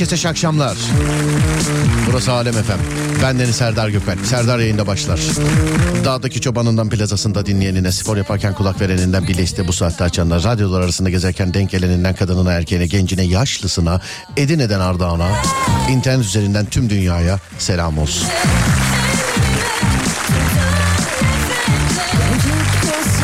[0.00, 0.76] Herkese şakşamlar.
[2.06, 2.78] Burası Alem Efem.
[3.22, 4.26] Ben Deniz Serdar Gökalp.
[4.26, 5.20] Serdar yayında başlar.
[6.04, 11.54] Dağdaki çobanından plazasında dinleyenine, spor yaparken kulak vereninden bile bu saatte açanlar, radyolar arasında gezerken
[11.54, 14.00] denk geleninden kadınına, erkeğine, gencine, yaşlısına,
[14.36, 15.28] Edine'den Ardağan'a,
[15.90, 18.28] internet üzerinden tüm dünyaya selam olsun.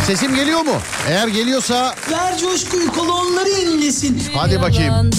[0.07, 0.75] Sesim geliyor mu?
[1.09, 4.23] Eğer geliyorsa Ver coşkuyu kolonları yenilesin.
[4.35, 5.11] hadi bakayım.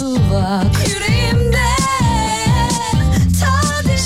[0.87, 1.46] Yüreğimde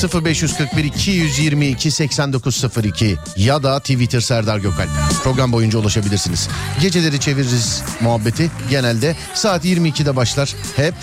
[0.07, 4.89] 0541 222 8902 ya da Twitter Serdar Gökalp.
[5.23, 6.49] Program boyunca ulaşabilirsiniz.
[6.81, 8.51] Geceleri çeviririz muhabbeti.
[8.69, 10.55] Genelde saat 22'de başlar.
[10.75, 10.93] Hep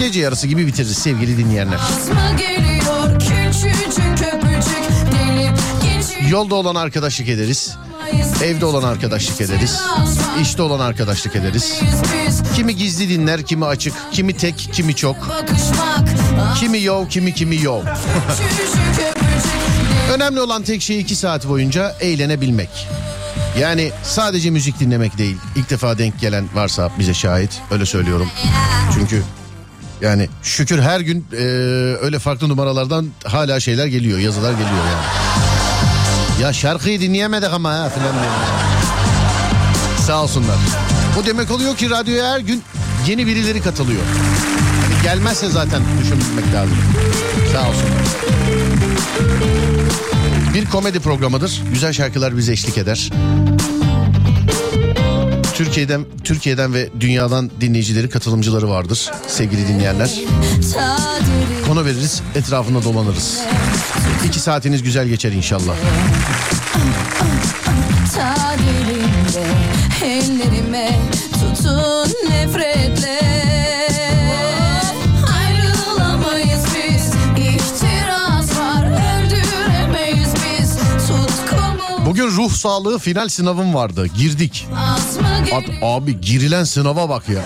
[0.00, 1.80] gece yarısı gibi bitiririz sevgili dinleyenler.
[6.30, 7.76] Yolda olan arkadaşlık ederiz.
[8.42, 9.82] Evde olan arkadaşlık ederiz.
[10.40, 11.80] İşte olan arkadaşlık ederiz.
[12.56, 15.16] Kimi gizli dinler, kimi açık, kimi tek, kimi çok.
[16.60, 17.82] Kimi yov, kimi kimi yov.
[20.14, 22.88] Önemli olan tek şey iki saat boyunca eğlenebilmek.
[23.60, 25.36] Yani sadece müzik dinlemek değil.
[25.56, 27.60] İlk defa denk gelen varsa bize şahit.
[27.70, 28.28] Öyle söylüyorum.
[28.94, 29.22] Çünkü
[30.00, 31.36] yani şükür her gün e,
[32.02, 34.18] öyle farklı numaralardan hala şeyler geliyor.
[34.18, 35.21] Yazılar geliyor yani.
[36.42, 38.14] Ya şarkıyı dinleyemedik ama ha diyor.
[40.06, 40.56] Sağ olsunlar.
[41.16, 42.62] Bu demek oluyor ki radyoya her gün
[43.06, 44.02] yeni birileri katılıyor.
[44.82, 46.76] Hani gelmezse zaten düşünmek lazım.
[47.52, 48.02] Sağ olsunlar.
[50.54, 51.62] Bir komedi programıdır.
[51.72, 53.10] Güzel şarkılar bize eşlik eder.
[55.54, 60.10] Türkiye'den Türkiye'den ve dünyadan dinleyicileri, katılımcıları vardır sevgili dinleyenler.
[61.66, 63.38] Konu veririz, etrafında dolanırız.
[64.26, 65.74] İki saatiniz güzel geçer inşallah.
[70.04, 70.98] ellerime
[71.32, 73.22] tutun nefretle
[82.12, 84.06] Bugün ruh sağlığı final sınavım vardı.
[84.16, 84.66] Girdik.
[85.52, 87.42] At, abi girilen sınava bak ya.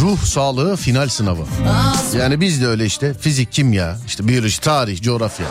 [0.00, 1.44] Ruh sağlığı final sınavı.
[2.18, 5.46] Yani biz de öyle işte fizik, kimya, işte biyoloji, tarih, coğrafya.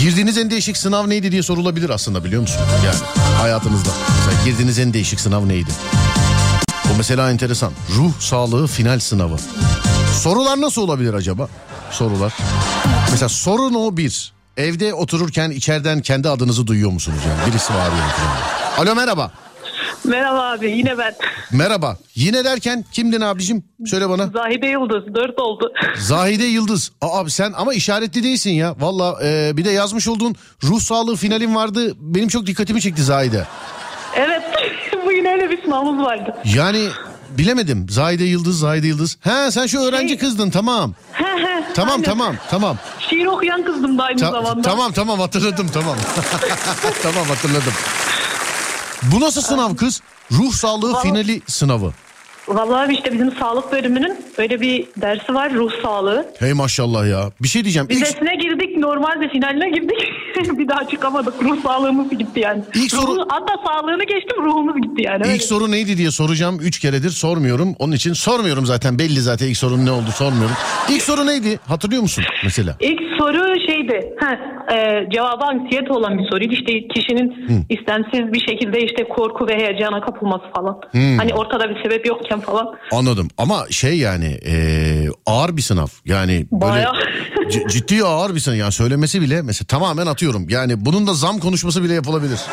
[0.00, 2.60] Girdiğiniz en değişik sınav neydi diye sorulabilir aslında biliyor musun?
[2.86, 2.96] Yani
[3.38, 3.90] hayatınızda.
[4.18, 5.70] Mesela girdiğiniz en değişik sınav neydi?
[6.90, 7.72] Bu mesela enteresan.
[7.96, 9.36] Ruh sağlığı final sınavı.
[10.12, 11.48] Sorular nasıl olabilir acaba?
[11.90, 12.32] Sorular.
[13.10, 14.32] Mesela soru no bir.
[14.56, 17.50] Evde otururken içeriden kendi adınızı duyuyor musunuz yani?
[17.52, 18.12] Birisi var yani.
[18.78, 19.30] Alo merhaba.
[20.04, 21.14] Merhaba abi yine ben.
[21.52, 21.96] Merhaba.
[22.14, 23.64] Yine derken kimdin abicim?
[23.86, 24.26] Söyle bana.
[24.26, 25.72] Zahide Yıldız 4 oldu.
[25.98, 26.92] Zahide Yıldız.
[27.00, 28.74] Aa, abi sen ama işaretli değilsin ya.
[28.80, 31.92] Valla e, bir de yazmış olduğun ruh sağlığı finalim vardı.
[31.98, 33.46] Benim çok dikkatimi çekti Zahide.
[34.16, 34.42] evet
[35.06, 36.36] bugün öyle bir sınavımız vardı.
[36.54, 36.88] Yani
[37.38, 37.86] bilemedim.
[37.88, 39.16] Zahide Yıldız, Zahide Yıldız.
[39.24, 40.94] Ha sen şu öğrenci Şey- kızdın tamam.
[41.74, 42.04] Tamam Aynen.
[42.04, 42.78] tamam tamam.
[43.10, 44.62] Şiir okuyan kızdım da aynı Ta- zamanda.
[44.62, 45.96] tamam tamam hatırladım tamam.
[47.02, 47.72] tamam hatırladım.
[49.02, 50.00] Bu nasıl sınav kız?
[50.32, 51.92] Ruh sağlığı Vallahi- finali sınavı.
[52.48, 56.26] Vallahi işte bizim sağlık bölümünün böyle bir dersi var ruh sağlığı.
[56.38, 57.30] Hey maşallah ya.
[57.42, 57.88] Bir şey diyeceğim.
[57.90, 59.98] İlk, Vizesine girdik normalde finaline girdik.
[60.58, 62.62] bir daha çıkamadık ruh sağlığımız gitti yani.
[62.74, 65.22] İlk soru- Ruhu- hatta sağlığını geçtim ruhumuz gitti yani.
[65.24, 65.34] öyle.
[65.34, 66.58] ilk soru neydi diye soracağım.
[66.62, 67.74] Üç keredir sormuyorum.
[67.78, 68.98] Onun için sormuyorum zaten.
[68.98, 70.56] Belli zaten ilk sorunun ne oldu sormuyorum.
[70.90, 71.58] İlk soru neydi?
[71.68, 72.76] Hatırlıyor musun mesela?
[72.80, 74.14] İlk soru şeydi.
[74.20, 74.38] Ha,
[74.76, 76.54] e, cevabı anksiyete olan bir soruydu.
[76.54, 77.34] İşte kişinin
[77.68, 80.80] istemsiz bir şekilde işte korku ve heyecana kapılması falan.
[80.92, 82.66] Hani ortada bir sebep yokken falan.
[82.92, 86.92] Anladım ama şey yani eee, ağır bir sınav yani böyle Bayağı.
[87.50, 91.38] c- ciddi ağır bir sınav yani söylemesi bile mesela tamamen atıyorum yani bunun da zam
[91.38, 92.40] konuşması bile yapılabilir.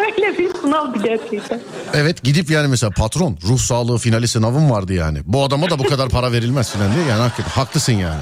[0.00, 1.60] Öyle bir sınavdı gerçekten.
[1.94, 5.84] Evet gidip yani mesela patron ruh sağlığı finali sınavım vardı yani bu adama da bu
[5.84, 8.20] kadar para verilmez filan diye yani hakikaten haklısın yani.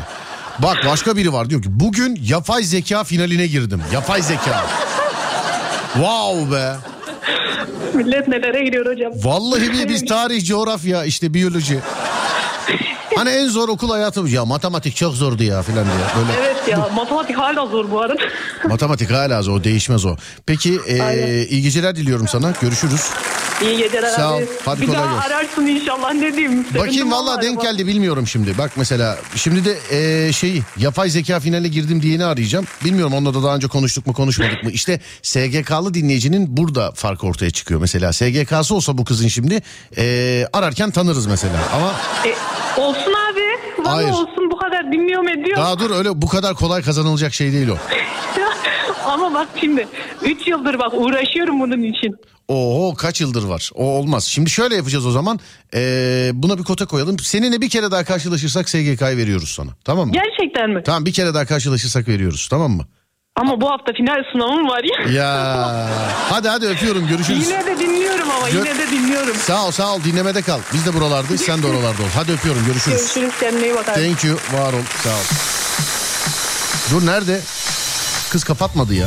[0.58, 4.64] Bak başka biri var diyor ki bugün yapay zeka finaline girdim yapay zeka.
[5.94, 6.72] Wow be.
[8.04, 9.12] Millet nelere giriyor hocam.
[9.16, 11.78] Vallahi bir biz tarih, coğrafya, işte biyoloji.
[13.16, 15.96] Hani en zor okul hayatı ya matematik çok zordu ya filan diye.
[16.16, 18.22] Böyle Evet ya matematik hala zor bu arada.
[18.68, 20.16] matematik hala zor değişmez o.
[20.46, 21.26] Peki e, Aynen.
[21.46, 22.52] iyi geceler diliyorum sana.
[22.60, 23.10] Görüşürüz.
[23.64, 24.36] İyi geceler Sağ ol.
[24.38, 24.46] abi.
[24.64, 25.30] Hadi bir kolay daha gelsin.
[25.34, 26.66] ararsın inşallah ne diyeyim.
[26.78, 28.58] Bakayım valla denk geldi bilmiyorum şimdi.
[28.58, 29.78] Bak mesela şimdi de
[30.28, 32.64] e, şeyi yapay zeka finaline girdim diyeni arayacağım.
[32.84, 34.70] Bilmiyorum onunla da daha önce konuştuk mu konuşmadık mı.
[34.70, 37.80] İşte SGK'lı dinleyicinin burada fark ortaya çıkıyor.
[37.80, 39.62] Mesela SGK'sı olsa bu kızın şimdi
[39.98, 41.56] e, ararken tanırız mesela.
[41.76, 41.92] Ama
[42.26, 42.34] E,
[42.80, 43.40] olsun abi.
[43.84, 44.08] bana Hayır.
[44.10, 45.56] olsun bu kadar dinliyorum ediyor.
[45.56, 47.76] Daha dur öyle bu kadar kolay kazanılacak şey değil o.
[49.24, 49.88] Ama bak şimdi
[50.22, 52.16] 3 yıldır bak uğraşıyorum bunun için.
[52.48, 53.70] Oo kaç yıldır var.
[53.74, 54.24] O olmaz.
[54.24, 55.40] Şimdi şöyle yapacağız o zaman.
[55.74, 57.18] Ee, buna bir kota koyalım.
[57.18, 59.70] Seninle bir kere daha karşılaşırsak SGK'yı veriyoruz sana.
[59.84, 60.12] Tamam mı?
[60.12, 60.82] Gerçekten mi?
[60.86, 62.48] Tamam bir kere daha karşılaşırsak veriyoruz.
[62.50, 62.86] Tamam mı?
[63.36, 65.12] Ama bu hafta final sınavım var ya.
[65.22, 65.88] Ya
[66.30, 67.46] hadi hadi öpüyorum görüşürüz.
[67.48, 69.36] Yine de dinliyorum ama Gö- yine de dinliyorum.
[69.36, 70.58] Sağ ol sağ ol dinlemede kal.
[70.74, 72.06] Biz de buralardayız sen de oralarda ol.
[72.14, 72.96] Hadi öpüyorum görüşürüz.
[72.98, 73.94] Görüşürüz kendine iyi bak abi.
[74.06, 75.24] Thank you var ol sağ ol.
[76.90, 77.40] Dur nerede?
[78.34, 79.06] Kız kapatmadı ya.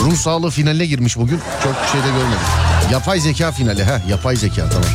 [0.00, 1.40] Ruh sağlığı finaline girmiş bugün.
[1.62, 2.38] Çok şeyde görmedim.
[2.92, 4.88] Yapay zeka finali ha yapay zeka tamam.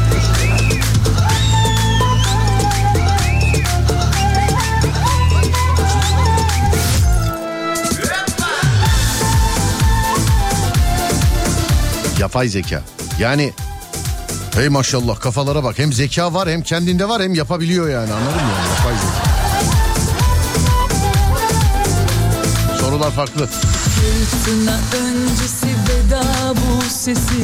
[12.19, 12.81] Yapay zeka.
[13.19, 13.53] Yani
[14.55, 15.79] hey maşallah kafalara bak.
[15.79, 18.51] Hem zeka var hem kendinde var hem yapabiliyor yani anladın mı?
[18.57, 18.69] Yani?
[18.77, 19.36] Yapay zeka.
[22.97, 23.47] Sorular farklı.
[23.47, 26.23] Fırtına öncesi veda
[26.55, 27.43] bu sesi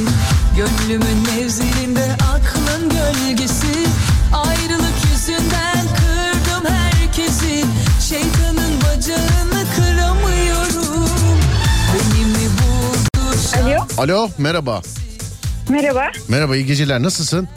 [0.58, 3.88] Gönlümün nevzilinde aklın gölgesi
[4.34, 7.66] Ayrılık yüzünden kırdım herkesi
[8.10, 11.10] Şeytanın bacağını kıramıyorum
[11.94, 14.82] Beni mi buldu Alo, Alo merhaba.
[15.70, 16.12] merhaba.
[16.28, 17.48] Merhaba iyi geceler nasılsın?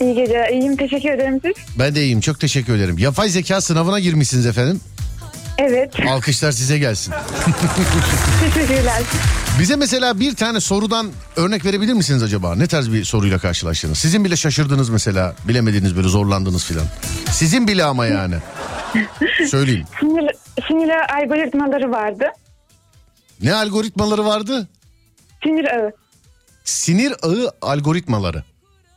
[0.00, 0.48] İyi geceler.
[0.48, 1.52] İyiyim, teşekkür ederim siz.
[1.78, 2.98] Ben de iyiyim çok teşekkür ederim.
[2.98, 4.80] Yapay zeka sınavına girmişsiniz efendim.
[5.58, 7.14] Evet, Alkışlar size gelsin.
[8.54, 9.02] teşekkürler.
[9.60, 12.54] Bize mesela bir tane sorudan örnek verebilir misiniz acaba?
[12.54, 13.98] Ne tarz bir soruyla karşılaştınız?
[13.98, 15.34] Sizin bile şaşırdınız mesela.
[15.48, 16.84] Bilemediniz böyle zorlandınız filan.
[17.30, 18.34] Sizin bile ama yani.
[19.50, 19.86] Söyleyeyim.
[20.00, 20.30] Sinir,
[20.68, 20.90] sinir
[21.22, 22.24] algoritmaları vardı.
[23.42, 24.68] Ne algoritmaları vardı?
[25.42, 25.92] Sinir ağı.
[26.64, 28.44] Sinir ağı algoritmaları.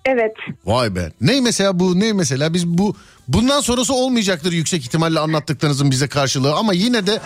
[0.05, 0.33] Evet.
[0.65, 1.11] Vay be.
[1.21, 2.95] Ne mesela bu ne mesela biz bu
[3.27, 7.19] bundan sonrası olmayacaktır yüksek ihtimalle anlattıklarınızın bize karşılığı ama yine de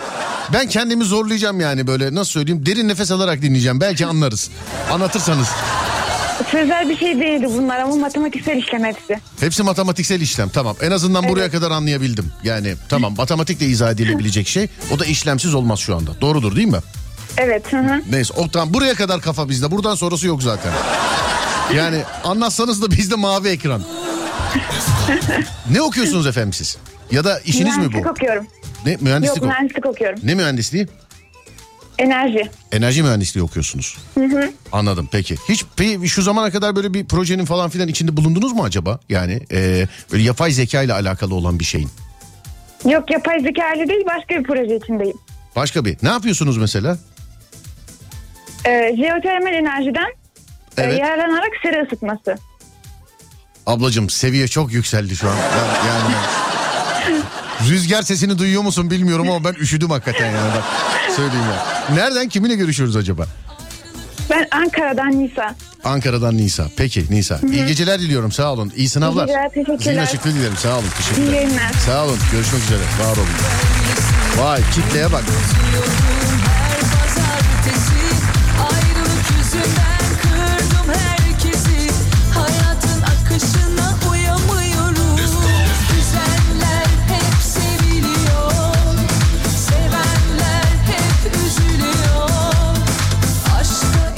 [0.52, 4.50] ben kendimi zorlayacağım yani böyle nasıl söyleyeyim derin nefes alarak dinleyeceğim belki anlarız.
[4.90, 5.48] Anlatırsanız.
[6.50, 9.20] Sözel bir şey değildi bunlar ama matematiksel işlem hepsi.
[9.40, 12.32] Hepsi matematiksel işlem tamam en azından buraya kadar anlayabildim.
[12.44, 16.20] Yani tamam matematikle izah edilebilecek şey o da işlemsiz olmaz şu anda.
[16.20, 16.78] Doğrudur değil mi?
[17.38, 17.72] Evet.
[17.72, 18.02] Hı hı.
[18.10, 20.72] Neyse o tamam buraya kadar kafa bizde buradan sonrası yok zaten.
[21.76, 23.82] Yani anlatsanız da bizde mavi ekran.
[25.70, 26.76] ne okuyorsunuz efendim siz?
[27.10, 28.08] Ya da işiniz mi mühendislik bu?
[28.08, 28.46] okuyorum.
[28.86, 30.18] Ne mühendislik Yok ok- mühendislik okuyorum.
[30.22, 30.86] Ne mühendisliği?
[31.98, 32.50] Enerji.
[32.72, 33.98] Enerji mühendisliği okuyorsunuz.
[34.72, 35.36] Anladım peki.
[35.48, 35.64] Hiç
[36.06, 39.00] şu zamana kadar böyle bir projenin falan filan içinde bulundunuz mu acaba?
[39.08, 41.90] Yani e, böyle yapay zeka ile alakalı olan bir şeyin.
[42.84, 45.16] Yok yapay zeka ile değil başka bir proje içindeyim.
[45.56, 45.96] Başka bir.
[46.02, 46.98] Ne yapıyorsunuz mesela?
[48.66, 50.12] Ee, jeotermal enerjiden
[50.80, 51.00] e, Evet.
[51.00, 52.34] yararlanarak sera ısıtması.
[53.66, 55.36] Ablacığım seviye çok yükseldi şu an.
[55.36, 56.14] Yani
[57.70, 60.64] Rüzgar sesini duyuyor musun bilmiyorum ama ben üşüdüm hakikaten yani bak
[61.16, 61.94] söyleyeyim ya.
[61.96, 63.26] Nereden kiminle görüşüyoruz acaba?
[64.30, 65.54] Ben Ankara'dan Nisa.
[65.84, 66.66] Ankara'dan Nisa.
[66.76, 67.40] Peki Nisa.
[67.52, 68.72] İyi geceler diliyorum sağ olun.
[68.76, 69.26] İyi sınavlar.
[69.26, 69.78] geceler, teşekkürler.
[69.78, 70.84] Zihin açıklığı dilerim sağ olun.
[70.84, 71.32] İyi Teşekkürler.
[71.32, 71.72] yayınlar.
[71.86, 72.18] Sağ olun.
[72.32, 72.80] Görüşmek üzere.
[73.02, 73.28] Var olun.
[74.38, 75.24] Vay kitleye bak.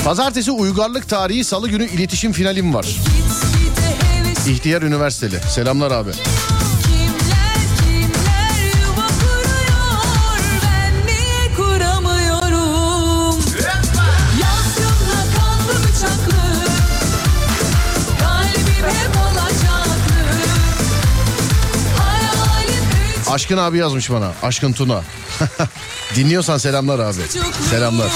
[0.05, 2.97] Pazartesi uygarlık tarihi salı günü iletişim finalim var.
[4.49, 5.41] İhtiyar Üniversiteli.
[5.49, 6.11] Selamlar abi.
[23.31, 24.33] Aşkın abi yazmış bana.
[24.43, 25.03] Aşkın Tuna.
[26.17, 27.23] Dinliyorsan selamlar abi.
[27.71, 28.09] Selamlar.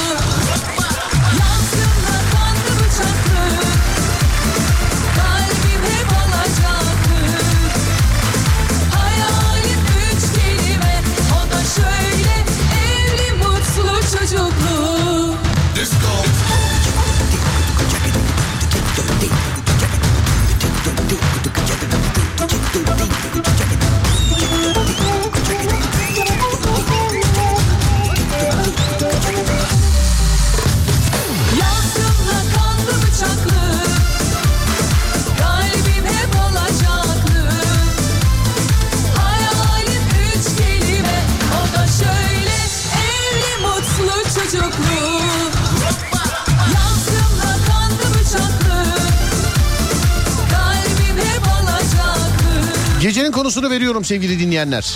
[54.06, 54.86] Sevgili dinleyenler.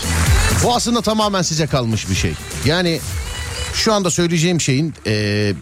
[0.64, 2.32] Bu aslında tamamen size kalmış bir şey.
[2.64, 3.00] Yani
[3.74, 5.54] şu anda söyleyeceğim şeyin eee,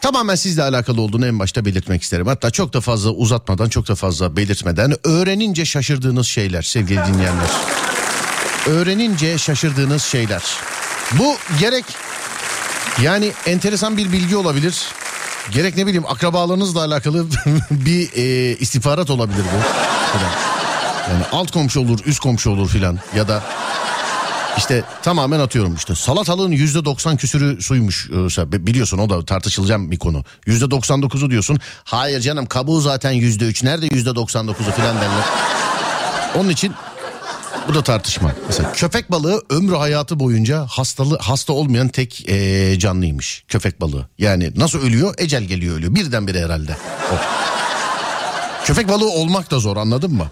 [0.00, 2.26] tamamen sizle alakalı olduğunu en başta belirtmek isterim.
[2.26, 7.50] Hatta çok da fazla uzatmadan çok da fazla belirtmeden öğrenince şaşırdığınız şeyler sevgili dinleyenler.
[8.66, 10.42] Öğrenince şaşırdığınız şeyler.
[11.18, 11.84] Bu gerek
[13.02, 14.84] yani enteresan bir bilgi olabilir.
[15.50, 17.26] Gerek ne bileyim akrabalarınızla alakalı
[17.70, 19.58] bir e, istihbarat olabilir bu.
[21.10, 23.42] Yani alt komşu olur, üst komşu olur filan ya da
[24.58, 29.98] işte tamamen atıyorum işte salatalığın yüzde 90 küsürü suymuş e, biliyorsun o da tartışılacağım bir
[29.98, 30.24] konu.
[30.46, 31.58] Yüzde 99'u diyorsun.
[31.84, 35.24] Hayır canım kabuğu zaten yüzde 3 nerede yüzde 99'u filan derler.
[36.36, 36.74] Onun için
[37.68, 38.32] bu da tartışma.
[38.46, 43.44] Mesela köpek balığı ömrü hayatı boyunca hastalı hasta olmayan tek eee, canlıymış.
[43.48, 44.08] Köpek balığı.
[44.18, 45.14] Yani nasıl ölüyor?
[45.18, 45.94] Ecel geliyor ölüyor.
[45.94, 46.76] Birdenbire herhalde.
[47.12, 47.14] O.
[48.68, 50.26] Köpek balığı olmak da zor anladın mı?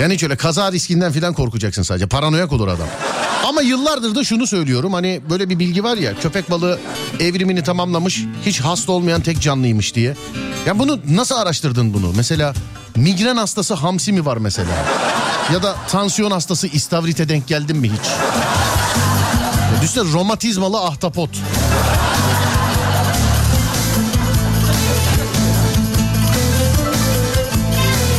[0.00, 2.06] Yani hiç öyle kaza riskinden falan korkacaksın sadece.
[2.06, 2.88] Paranoyak olur adam.
[3.48, 4.92] Ama yıllardır da şunu söylüyorum.
[4.92, 6.78] Hani böyle bir bilgi var ya köpek balığı
[7.20, 8.24] evrimini tamamlamış.
[8.46, 10.16] Hiç hasta olmayan tek canlıymış diye.
[10.66, 12.12] Ya bunu nasıl araştırdın bunu?
[12.16, 12.54] Mesela
[12.96, 14.70] migren hastası hamsi mi var mesela?
[15.52, 18.10] Ya da tansiyon hastası istavrite denk geldin mi hiç?
[19.82, 21.30] Düşünsene romatizmalı ahtapot.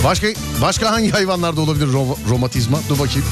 [0.04, 0.28] Başka
[0.62, 2.80] başka hangi hayvanlarda olabilir ro- romatizma?
[2.90, 3.26] Dur bakayım.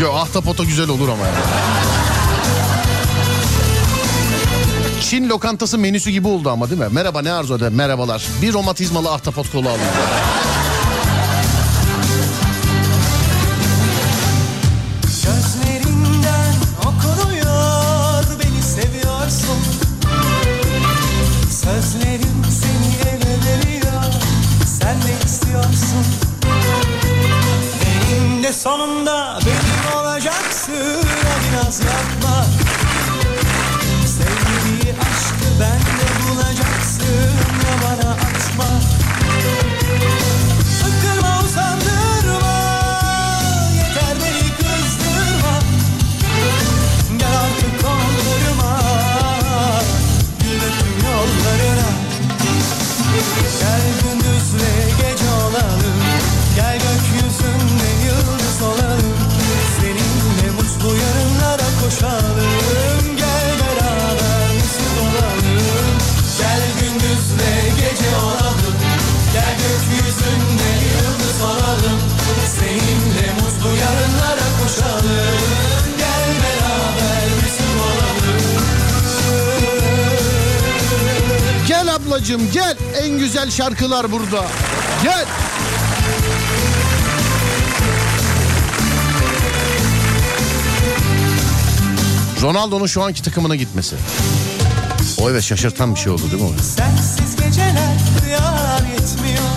[0.00, 1.36] Yo ahtapota güzel olur ama yani.
[5.00, 6.86] Çin lokantası menüsü gibi oldu ama değil mi?
[6.90, 7.68] Merhaba ne arzu eder?
[7.72, 8.26] Merhabalar.
[8.42, 9.86] Bir romatizmalı ahtapot kolu alayım.
[28.62, 31.02] Sonunda benim olacaksın.
[31.04, 32.41] Hadi naz yapma
[82.22, 82.76] Gel ablacığım gel.
[83.02, 84.44] En güzel şarkılar burada.
[85.02, 85.26] Gel.
[92.42, 93.96] Ronaldo'nun şu anki takımına gitmesi.
[95.18, 96.58] O evet şaşırtan bir şey oldu değil mi?
[96.62, 97.92] Sensiz geceler
[98.92, 99.52] yetmiyor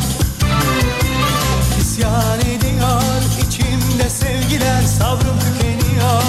[4.10, 6.22] sevgiler sabrım tükeniyor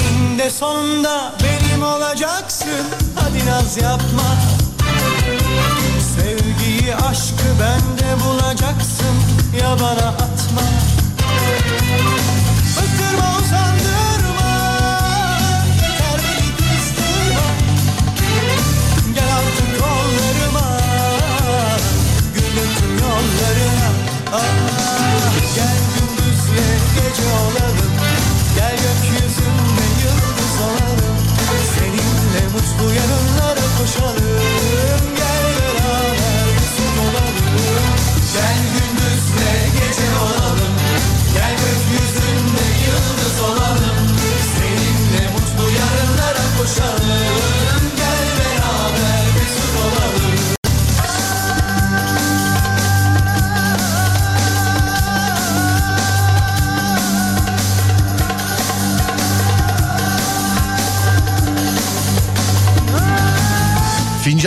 [0.00, 2.53] Eninde sonunda benim olacaksın
[3.46, 4.36] naz yapma.
[6.16, 7.23] Sevgiyi aşkı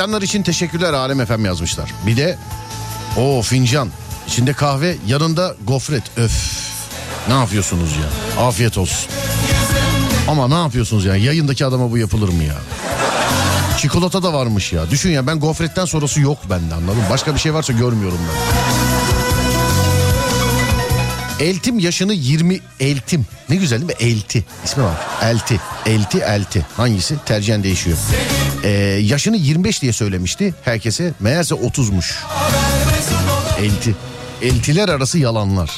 [0.07, 1.93] Fincanlar için teşekkürler Alem efem yazmışlar.
[2.05, 2.37] Bir de
[3.17, 3.89] o fincan
[4.27, 6.31] içinde kahve yanında gofret öf.
[7.27, 8.43] Ne yapıyorsunuz ya?
[8.43, 9.09] Afiyet olsun.
[10.27, 11.15] Ama ne yapıyorsunuz ya?
[11.15, 12.55] Yayındaki adama bu yapılır mı ya?
[13.77, 14.89] Çikolata da varmış ya.
[14.91, 17.03] Düşün ya ben gofretten sonrası yok bende anladın?
[17.09, 18.86] Başka bir şey varsa görmüyorum ben.
[21.39, 23.25] Eltim yaşını 20 Eltim.
[23.49, 24.07] Ne güzel değil mi?
[24.07, 24.45] Elti.
[24.65, 24.95] İsmi var.
[25.23, 25.59] Elti.
[25.85, 26.65] Elti, Elti.
[26.77, 27.15] Hangisi?
[27.25, 27.97] Tercihen değişiyor.
[28.63, 28.69] Ee,
[29.03, 31.13] yaşını 25 diye söylemişti herkese.
[31.19, 32.13] Meğerse 30'muş.
[33.61, 33.95] Elti.
[34.41, 35.69] Eltiler arası yalanlar.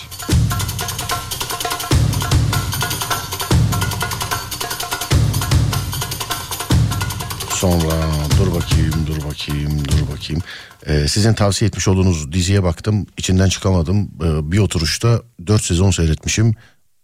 [7.59, 7.95] Sonra
[8.39, 10.41] dur bakayım, dur bakayım, dur bakayım.
[10.85, 13.05] Ee, sizin tavsiye etmiş olduğunuz diziye baktım.
[13.17, 14.11] içinden çıkamadım.
[14.23, 16.55] Ee, bir oturuşta 4 sezon seyretmişim.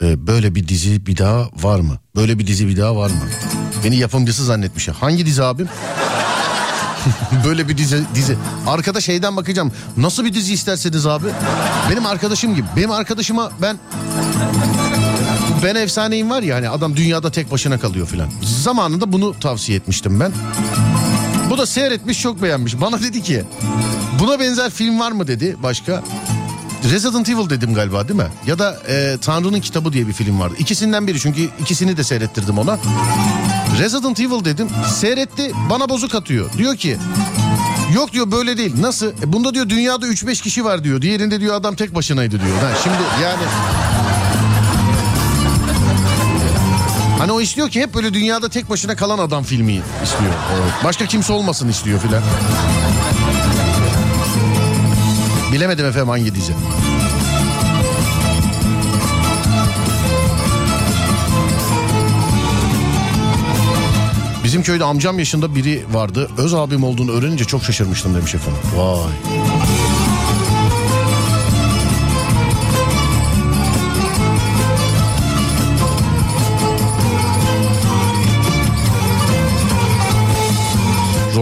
[0.04, 2.00] Ee, böyle bir dizi bir daha var mı?
[2.16, 3.20] Böyle bir dizi bir daha var mı?
[3.84, 4.88] Beni yapımcısı zannetmiş.
[4.88, 5.70] Hangi dizi abim?
[7.46, 8.38] Böyle bir dizi, dizi.
[8.68, 9.72] Arkada şeyden bakacağım.
[9.98, 11.28] Nasıl bir dizi isterseniz abi?
[11.92, 12.68] Benim arkadaşım gibi.
[12.76, 13.78] Benim arkadaşıma ben...
[15.66, 18.30] Ben efsaneyim var ya hani adam dünyada tek başına kalıyor filan.
[18.44, 20.32] Zamanında bunu tavsiye etmiştim ben.
[21.50, 22.82] Bu da seyretmiş çok beğenmiş.
[22.82, 23.44] Bana dedi ki
[24.20, 26.04] buna benzer film var mı dedi başka.
[26.92, 28.28] Resident Evil dedim galiba değil mi?
[28.48, 30.56] Ya da e, Tanrı'nın Kitabı diye bir film vardı.
[30.60, 32.80] İkisinden biri çünkü ikisini de seyrettirdim ona.
[33.80, 34.70] Resident Evil dedim.
[34.94, 36.54] Seyretti bana bozuk atıyor.
[36.58, 36.98] Diyor ki
[37.96, 38.74] yok diyor böyle değil.
[38.82, 39.08] Nasıl?
[39.08, 41.02] E, bunda diyor dünyada 3-5 kişi var diyor.
[41.02, 42.58] Diğerinde diyor adam tek başınaydı diyor.
[42.58, 43.44] Ha, şimdi yani...
[47.26, 50.34] Hani o istiyor ki hep böyle dünyada tek başına kalan adam filmi istiyor.
[50.84, 52.24] Başka kimse olmasın istiyor filan.
[55.52, 56.54] Bilemedim efendim hangi dizi.
[64.44, 66.30] Bizim köyde amcam yaşında biri vardı.
[66.38, 68.62] Öz abim olduğunu öğrenince çok şaşırmıştım demiş efendim.
[68.76, 69.55] Vay.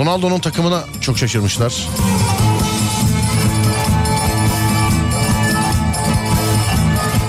[0.04, 1.88] Ronaldo'nun takımına çok şaşırmışlar.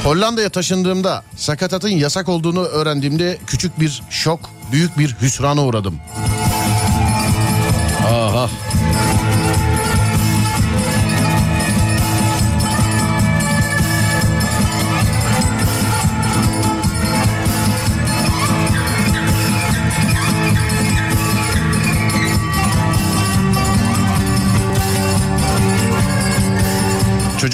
[0.05, 4.41] Hollanda'ya taşındığımda sakatatın yasak olduğunu öğrendiğimde küçük bir şok,
[4.73, 5.95] büyük bir hüsrana uğradım.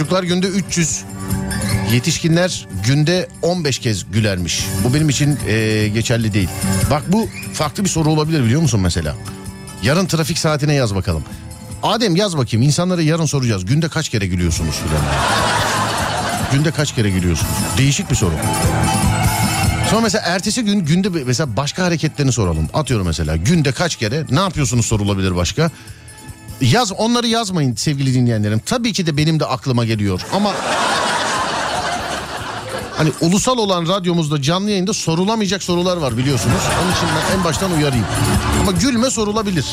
[0.01, 1.03] Çocuklar günde 300,
[1.93, 4.67] Yetişkinler günde 15 kez gülermiş.
[4.85, 6.49] Bu benim için eee, geçerli değil.
[6.91, 9.17] Bak bu farklı bir soru olabilir biliyor musun mesela?
[9.83, 11.25] Yarın trafik saatine yaz bakalım.
[11.83, 13.65] Adem yaz bakayım insanlara yarın soracağız.
[13.65, 14.75] Günde kaç kere gülüyorsunuz.
[16.53, 17.53] Günde kaç kere gülüyorsunuz?
[17.79, 18.35] Değişik bir soru.
[19.91, 22.69] Sonra mesela ertesi gün günde mesela başka hareketlerini soralım.
[22.75, 25.71] Atıyorum mesela günde kaç kere ne yapıyorsunuz sorulabilir başka.
[26.61, 28.61] Yaz onları yazmayın sevgili dinleyenlerim.
[28.67, 30.55] Tabii ki de benim de aklıma geliyor ama
[32.97, 36.63] Hani ulusal olan radyomuzda canlı yayında sorulamayacak sorular var biliyorsunuz.
[36.83, 38.07] Onun için ben en baştan uyarayım.
[38.61, 39.67] Ama gülme sorulabilir.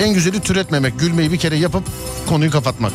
[0.00, 0.98] En güzeli türetmemek.
[0.98, 1.82] Gülmeyi bir kere yapıp
[2.28, 2.92] konuyu kapatmak.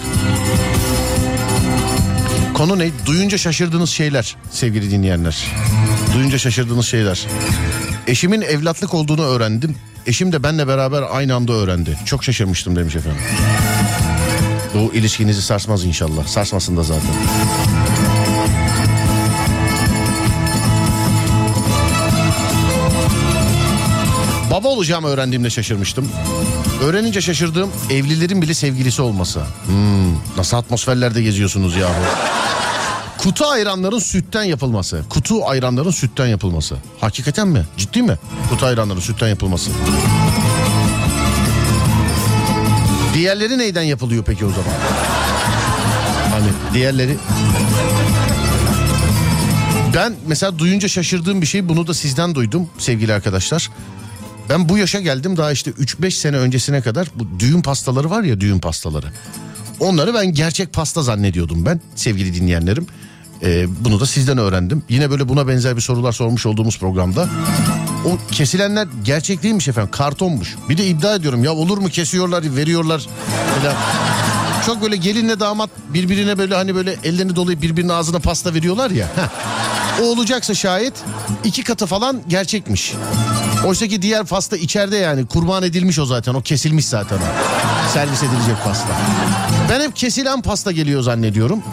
[2.54, 2.91] Konu ne?
[3.06, 5.47] Duyunca şaşırdığınız şeyler sevgili dinleyenler.
[6.13, 7.28] Duyunca şaşırdığınız şeyler.
[8.08, 9.76] Eşimin evlatlık olduğunu öğrendim.
[10.08, 11.98] Eşim de benle beraber aynı anda öğrendi.
[12.06, 13.22] Çok şaşırmıştım demiş efendim.
[14.74, 16.28] Bu ilişkinizi sarsmaz inşallah.
[16.28, 17.12] Sarsmasın da zaten.
[24.52, 26.10] Baba olacağımı öğrendiğimde şaşırmıştım.
[26.84, 29.41] Öğrenince şaşırdığım evlilerin bile sevgilisi olması.
[29.65, 32.04] Hmm, nasıl atmosferlerde geziyorsunuz yahu.
[33.26, 35.02] Kutu ayranların sütten yapılması.
[35.10, 36.76] Kutu ayranların sütten yapılması.
[37.02, 37.66] Hakikaten mi?
[37.78, 38.18] Ciddi mi?
[38.50, 39.72] Kutu ayranların sütten yapılması.
[43.14, 44.70] Diğerleri neyden yapılıyor peki o zaman?
[46.32, 47.18] Hani diğerleri...
[49.96, 53.70] Ben mesela duyunca şaşırdığım bir şey bunu da sizden duydum sevgili arkadaşlar.
[54.50, 58.42] Ben bu yaşa geldim daha işte 3-5 sene öncesine kadar bu düğün pastaları var ya
[58.42, 59.08] düğün pastaları.
[59.80, 62.88] Onları ben gerçek pasta zannediyordum ben sevgili dinleyenlerim.
[63.43, 64.84] Ee, bunu da sizden öğrendim.
[64.89, 67.30] Yine böyle buna benzer bir sorular sormuş olduğumuz programda.
[68.06, 70.56] O kesilenler gerçek değilmiş efendim kartonmuş.
[70.69, 73.08] Bir de iddia ediyorum ya olur mu kesiyorlar veriyorlar.
[73.62, 73.74] Falan.
[74.65, 79.08] Çok böyle gelinle damat birbirine böyle hani böyle ellerini dolayıp birbirinin ağzına pasta veriyorlar ya.
[80.02, 80.93] O olacaksa şayet
[81.43, 82.93] iki katı falan gerçekmiş.
[83.65, 87.19] Oysa ki diğer pasta içeride yani kurban edilmiş o zaten o kesilmiş zaten o.
[87.93, 88.88] Servis edilecek pasta.
[89.69, 91.63] Ben hep kesilen pasta geliyor zannediyorum.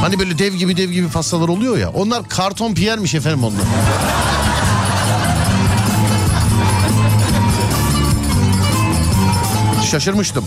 [0.00, 1.90] Hani böyle dev gibi dev gibi pastalar oluyor ya.
[1.90, 3.62] Onlar karton piyermiş efendim onlar.
[9.90, 10.44] Şaşırmıştım.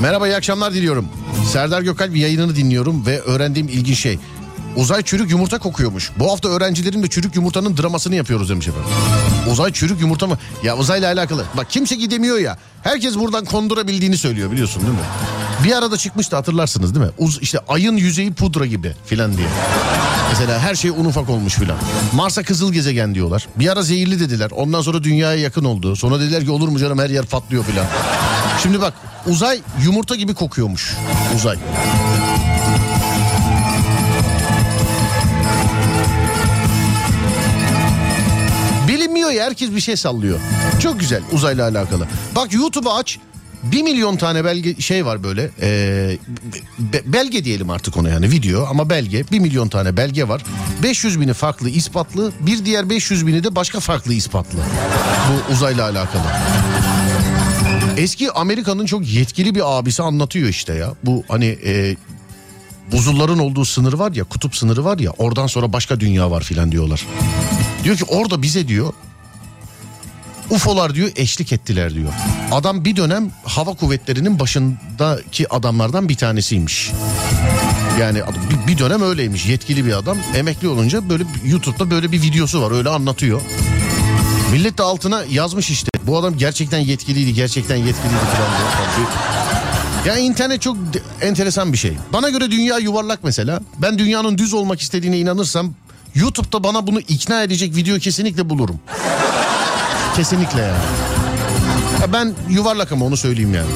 [0.00, 1.08] Merhaba iyi akşamlar diliyorum.
[1.52, 4.18] Serdar Gökalp yayınını dinliyorum ve öğrendiğim ilginç şey.
[4.76, 6.10] Uzay çürük yumurta kokuyormuş.
[6.18, 8.90] Bu hafta öğrencilerin de çürük yumurtanın dramasını yapıyoruz demiş efendim.
[9.52, 10.38] Uzay çürük yumurta mı?
[10.62, 11.44] Ya uzayla alakalı.
[11.56, 12.58] Bak kimse gidemiyor ya.
[12.82, 15.04] Herkes buradan kondurabildiğini söylüyor biliyorsun değil mi?
[15.64, 17.12] Bir arada çıkmıştı hatırlarsınız değil mi?
[17.18, 19.46] Uz, işte ayın yüzeyi pudra gibi filan diye.
[20.30, 21.76] Mesela her şey un ufak olmuş filan.
[22.14, 23.48] Mars'a kızıl gezegen diyorlar.
[23.56, 24.50] Bir ara zehirli dediler.
[24.50, 25.96] Ondan sonra dünyaya yakın oldu.
[25.96, 27.86] Sonra dediler ki olur mu canım her yer patlıyor filan.
[28.62, 28.94] Şimdi bak
[29.26, 30.96] uzay yumurta gibi kokuyormuş.
[31.36, 31.56] Uzay.
[39.30, 40.38] Bilinmiyor ya herkes bir şey sallıyor.
[40.82, 42.06] Çok güzel uzayla alakalı.
[42.36, 43.18] Bak YouTube'u aç.
[43.62, 45.50] Bir milyon tane belge şey var böyle
[46.78, 50.42] be- belge diyelim artık ona yani video ama belge bir milyon tane belge var
[50.82, 54.58] 500 bini farklı ispatlı bir diğer 500 bini de başka farklı ispatlı
[55.28, 56.22] bu uzayla alakalı.
[57.96, 61.96] Eski Amerika'nın çok yetkili bir abisi anlatıyor işte ya bu hani e,
[62.92, 66.72] buzulların olduğu sınır var ya kutup sınırı var ya oradan sonra başka dünya var filan
[66.72, 67.06] diyorlar.
[67.84, 68.92] Diyor ki orada bize diyor
[70.50, 72.12] UFO'lar diyor eşlik ettiler diyor.
[72.52, 76.90] Adam bir dönem hava kuvvetlerinin başındaki adamlardan bir tanesiymiş.
[78.00, 78.22] Yani
[78.66, 80.16] bir, dönem öyleymiş yetkili bir adam.
[80.34, 83.40] Emekli olunca böyle YouTube'da böyle bir videosu var öyle anlatıyor.
[84.52, 85.90] Millet de altına yazmış işte.
[86.02, 88.50] Bu adam gerçekten yetkiliydi, gerçekten yetkiliydi falan
[88.96, 89.08] diyor.
[90.06, 90.76] Ya internet çok
[91.20, 91.96] enteresan bir şey.
[92.12, 93.60] Bana göre dünya yuvarlak mesela.
[93.78, 95.74] Ben dünyanın düz olmak istediğine inanırsam
[96.14, 98.80] YouTube'da bana bunu ikna edecek video kesinlikle bulurum.
[100.16, 100.84] Kesinlikle yani.
[102.00, 103.70] Ya ben yuvarlak ama onu söyleyeyim yani.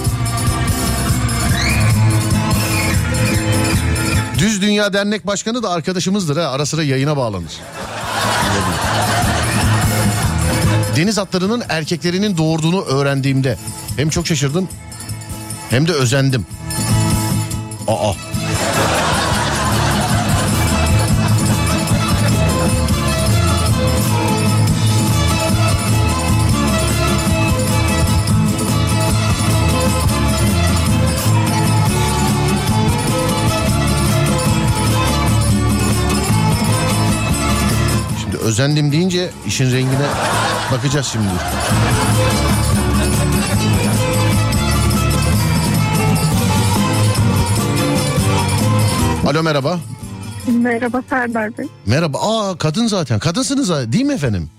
[4.38, 6.42] Düz Dünya Dernek Başkanı da arkadaşımızdır ha.
[6.42, 7.52] Ara sıra yayına bağlanır.
[10.96, 13.58] Deniz atlarının erkeklerinin doğurduğunu öğrendiğimde
[13.96, 14.68] hem çok şaşırdım
[15.70, 16.46] hem de özendim.
[17.88, 18.33] Aa.
[38.44, 40.09] Özendim deyince işin rengine
[40.72, 41.28] bakacağız şimdi.
[49.26, 49.80] Alo merhaba.
[50.48, 51.66] Merhaba Serdar Bey.
[51.87, 52.18] Merhaba.
[52.18, 53.18] Aa kadın zaten.
[53.18, 54.50] Kadınsınız değil mi efendim?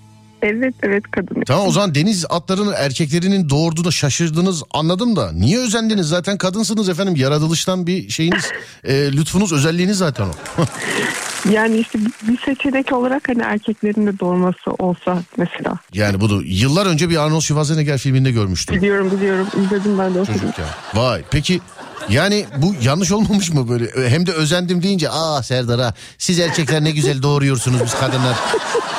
[0.42, 1.42] Evet evet kadın.
[1.46, 5.32] Tamam o zaman deniz atlarının erkeklerinin doğurduğuna şaşırdınız anladım da.
[5.32, 6.08] Niye özendiniz?
[6.08, 7.16] Zaten kadınsınız efendim.
[7.16, 8.44] Yaratılıştan bir şeyiniz,
[8.84, 10.62] e, lütfunuz, özelliğiniz zaten o.
[11.52, 15.78] Yani işte bir seçenek olarak hani erkeklerin de doğurması olsa mesela.
[15.92, 18.76] yani bunu yıllar önce bir Arnold Schwarzenegger filminde görmüştüm.
[18.76, 20.52] Biliyorum biliyorum izledim ben de o filmi.
[20.94, 21.60] Vay peki
[22.08, 24.10] yani bu yanlış olmamış mı böyle?
[24.10, 28.36] Hem de özendim deyince aa Serdar ha siz erkekler ne güzel doğuruyorsunuz biz kadınlar.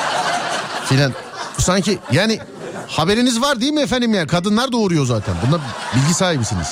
[0.85, 1.13] Filan.
[1.59, 2.39] Sanki yani
[2.87, 4.27] haberiniz var değil mi efendim ya?
[4.27, 5.35] Kadınlar doğuruyor zaten.
[5.45, 5.59] Bunda
[5.95, 6.67] bilgi sahibisiniz.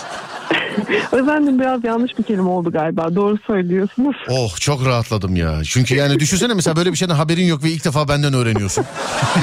[1.12, 3.16] Özendim biraz yanlış bir kelime oldu galiba.
[3.16, 4.16] Doğru söylüyorsunuz.
[4.30, 5.62] Oh çok rahatladım ya.
[5.66, 8.86] Çünkü yani düşünsene mesela böyle bir şeyden haberin yok ve ilk defa benden öğreniyorsun.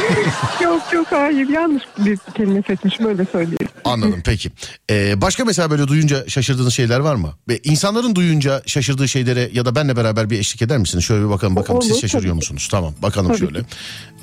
[0.65, 3.69] yok yok hayır yanlış bir kelime seçmişim öyle söyleyeyim.
[3.85, 4.51] Anladım peki.
[4.91, 7.33] Ee, başka mesela böyle duyunca şaşırdığınız şeyler var mı?
[7.49, 11.05] Ve insanların duyunca şaşırdığı şeylere ya da benle beraber bir eşlik eder misiniz?
[11.05, 12.35] Şöyle bir bakalım bakalım Olur, siz şaşırıyor tabii.
[12.35, 12.69] musunuz?
[12.71, 13.63] Tamam bakalım Tabii şöyle.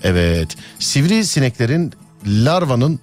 [0.03, 0.47] Evet.
[0.79, 1.93] Sivrisineklerin
[2.27, 2.99] larvanın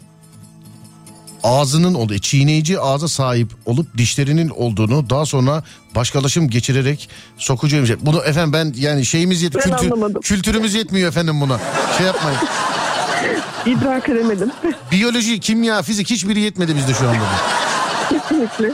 [1.47, 5.63] ağzının olduğu çiğneyici ağza sahip olup dişlerinin olduğunu daha sonra
[5.95, 8.07] başkalaşım geçirerek sokucu emecek.
[8.07, 10.21] Bunu efendim ben yani şeyimiz yet Ben kültür- anlamadım.
[10.23, 11.61] kültürümüz yetmiyor efendim buna.
[11.99, 12.39] Şey yapmayın.
[13.67, 14.51] İdrak edemedim.
[14.93, 17.19] Biyoloji, kimya, fizik hiçbiri yetmedi bizde şu anda.
[18.11, 18.73] Kesinlikle.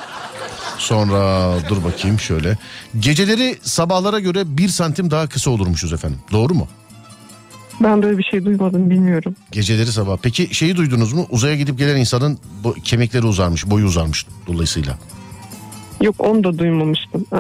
[0.79, 2.59] Sonra dur bakayım şöyle.
[2.99, 6.19] Geceleri sabahlara göre bir santim daha kısa olurmuşuz efendim.
[6.33, 6.69] Doğru mu?
[7.81, 9.37] Ben böyle bir şey duymadım bilmiyorum.
[9.53, 10.17] Geceleri sabah.
[10.23, 11.27] Peki şeyi duydunuz mu?
[11.31, 14.99] Uzaya gidip gelen insanın bu kemikleri uzarmış, boyu uzarmış dolayısıyla.
[16.01, 17.25] Yok onu da duymamıştım.
[17.33, 17.39] Aa,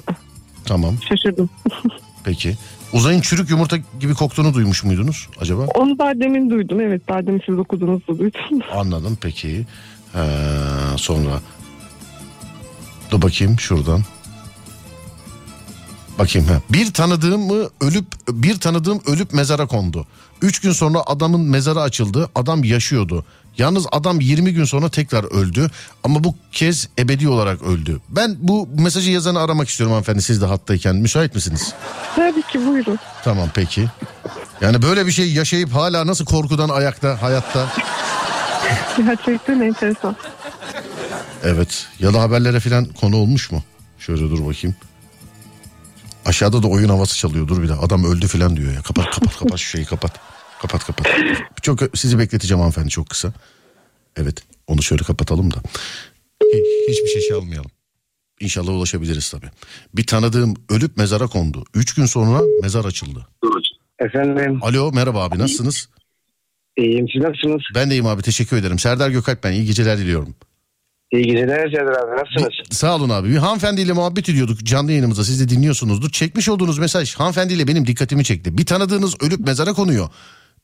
[0.64, 0.94] Tamam.
[1.08, 1.50] Şaşırdım.
[2.24, 2.56] Peki.
[2.92, 5.62] Uzayın çürük yumurta gibi koktuğunu duymuş muydunuz acaba?
[5.74, 6.80] Onu daha demin duydum.
[6.80, 8.40] Evet daha demin siz okuduğunuzda duydum.
[8.76, 9.66] Anladım peki.
[10.14, 10.18] Ee,
[10.96, 11.40] sonra
[13.10, 14.02] dur bakayım şuradan.
[16.18, 16.54] Bakayım ha.
[16.70, 20.06] Bir tanıdığımı ölüp bir tanıdığım ölüp mezara kondu.
[20.42, 22.30] Üç gün sonra adamın mezarı açıldı.
[22.34, 23.24] Adam yaşıyordu.
[23.58, 25.70] Yalnız adam 20 gün sonra tekrar öldü.
[26.04, 28.00] Ama bu kez ebedi olarak öldü.
[28.08, 30.96] Ben bu mesajı yazanı aramak istiyorum hanımefendi siz de hattayken.
[30.96, 31.72] Müsait misiniz?
[32.16, 32.98] Tabii ki buyurun.
[33.24, 33.88] Tamam peki.
[34.60, 37.72] Yani böyle bir şey yaşayıp hala nasıl korkudan ayakta, hayatta?
[38.96, 40.16] Gerçekten enteresan.
[41.44, 41.86] Evet.
[41.98, 43.62] Ya da haberlere falan konu olmuş mu?
[43.98, 44.76] Şöyle dur bakayım.
[46.24, 47.48] Aşağıda da oyun havası çalıyor.
[47.48, 47.80] Dur bir daha.
[47.82, 48.82] Adam öldü falan diyor ya.
[48.82, 50.20] Kapat kapat kapat şu şeyi kapat.
[50.62, 51.06] Kapat kapat.
[51.62, 53.32] Çok sizi bekleteceğim hanımefendi çok kısa.
[54.16, 54.42] Evet.
[54.66, 55.56] Onu şöyle kapatalım da.
[56.42, 57.70] Hi- Hiçbir şey şey almayalım.
[58.40, 59.50] İnşallah ulaşabiliriz tabii.
[59.94, 61.64] Bir tanıdığım ölüp mezara kondu.
[61.74, 63.26] Üç gün sonra mezar açıldı.
[63.98, 65.88] Efendim Alo merhaba abi nasılsınız?
[66.78, 67.62] iyiyim siz nasılsınız?
[67.74, 68.78] Ben de iyiyim abi teşekkür ederim.
[68.78, 70.34] Serdar Gökalp ben iyi geceler diliyorum.
[71.12, 72.52] İyi geceler Serdar abi nasılsınız?
[72.70, 73.28] Sağ olun abi.
[73.28, 75.24] Bir hanımefendiyle muhabbet ediyorduk canlı yayınımızda.
[75.24, 76.10] Siz de dinliyorsunuzdur.
[76.10, 78.58] Çekmiş olduğunuz mesaj hanımefendiyle benim dikkatimi çekti.
[78.58, 80.08] Bir tanıdığınız ölüp mezara konuyor.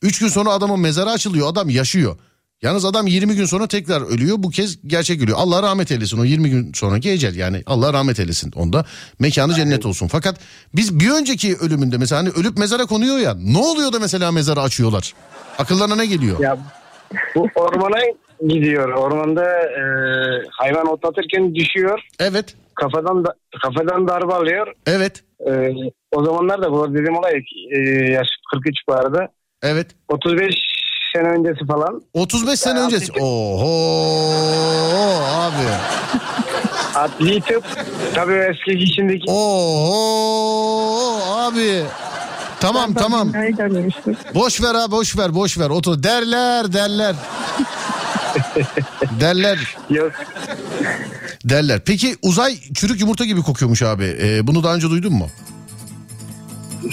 [0.01, 1.47] Üç gün sonra adamın mezarı açılıyor.
[1.51, 2.17] Adam yaşıyor.
[2.61, 4.35] Yalnız adam 20 gün sonra tekrar ölüyor.
[4.39, 5.37] Bu kez gerçek ölüyor.
[5.41, 7.35] Allah rahmet eylesin o 20 gün sonraki ecel.
[7.35, 8.85] Yani Allah rahmet eylesin onda.
[9.19, 10.07] Mekanı cennet olsun.
[10.07, 10.37] Fakat
[10.75, 13.33] biz bir önceki ölümünde mesela hani ölüp mezara konuyor ya.
[13.35, 15.13] Ne oluyor da mesela mezarı açıyorlar?
[15.57, 16.39] Akıllarına ne geliyor?
[16.39, 16.57] Ya
[17.35, 17.97] bu ormana
[18.47, 18.89] gidiyor.
[18.93, 19.81] Ormanda e,
[20.51, 21.99] hayvan otlatırken düşüyor.
[22.19, 22.55] Evet.
[22.75, 24.73] Kafadan da, kafadan darbe alıyor.
[24.85, 25.23] Evet.
[25.47, 25.71] E,
[26.11, 27.33] o zamanlar da bu dediğim olay
[27.71, 27.79] e,
[28.11, 29.27] yaş 43 bu arada.
[29.63, 29.87] Evet.
[30.09, 30.55] 35
[31.15, 32.01] sene öncesi falan.
[32.13, 33.11] 35 sene öncesi.
[33.11, 33.69] Oho
[35.33, 35.67] abi.
[36.95, 37.63] Adli tıp
[38.15, 40.79] tabii eski şimdiki Oho
[41.37, 41.83] abi.
[42.59, 43.33] Tamam tamam.
[44.35, 45.69] Boş ver abi boş ver boş ver.
[45.69, 47.15] Otur derler derler.
[49.19, 50.11] Derler yok.
[51.45, 51.81] derler.
[51.85, 54.17] Peki uzay çürük yumurta gibi kokuyormuş abi.
[54.21, 55.29] Ee, bunu daha önce duydun mu?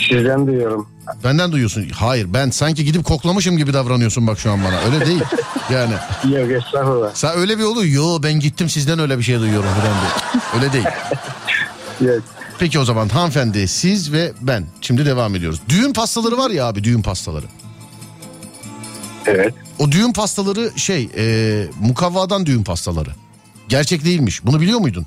[0.09, 0.89] Sizden duyuyorum.
[1.25, 1.89] Benden duyuyorsun.
[1.95, 4.81] Hayır ben sanki gidip koklamışım gibi davranıyorsun bak şu an bana.
[4.81, 5.23] Öyle değil.
[5.73, 5.93] Yani
[6.37, 7.15] Yok estağfurullah.
[7.15, 7.93] sen öyle bir oluyor.
[7.95, 10.43] Yo ben gittim sizden öyle bir şey duyuyorum falan diye.
[10.55, 10.85] Öyle değil.
[12.01, 12.23] Yok.
[12.59, 15.61] Peki o zaman hanımefendi siz ve ben şimdi devam ediyoruz.
[15.69, 17.47] Düğün pastaları var ya abi düğün pastaları.
[19.27, 19.55] Evet.
[19.79, 23.11] O düğün pastaları şey e, mukavvadan düğün pastaları.
[23.69, 24.47] Gerçek değilmiş.
[24.47, 25.07] Bunu biliyor muydun?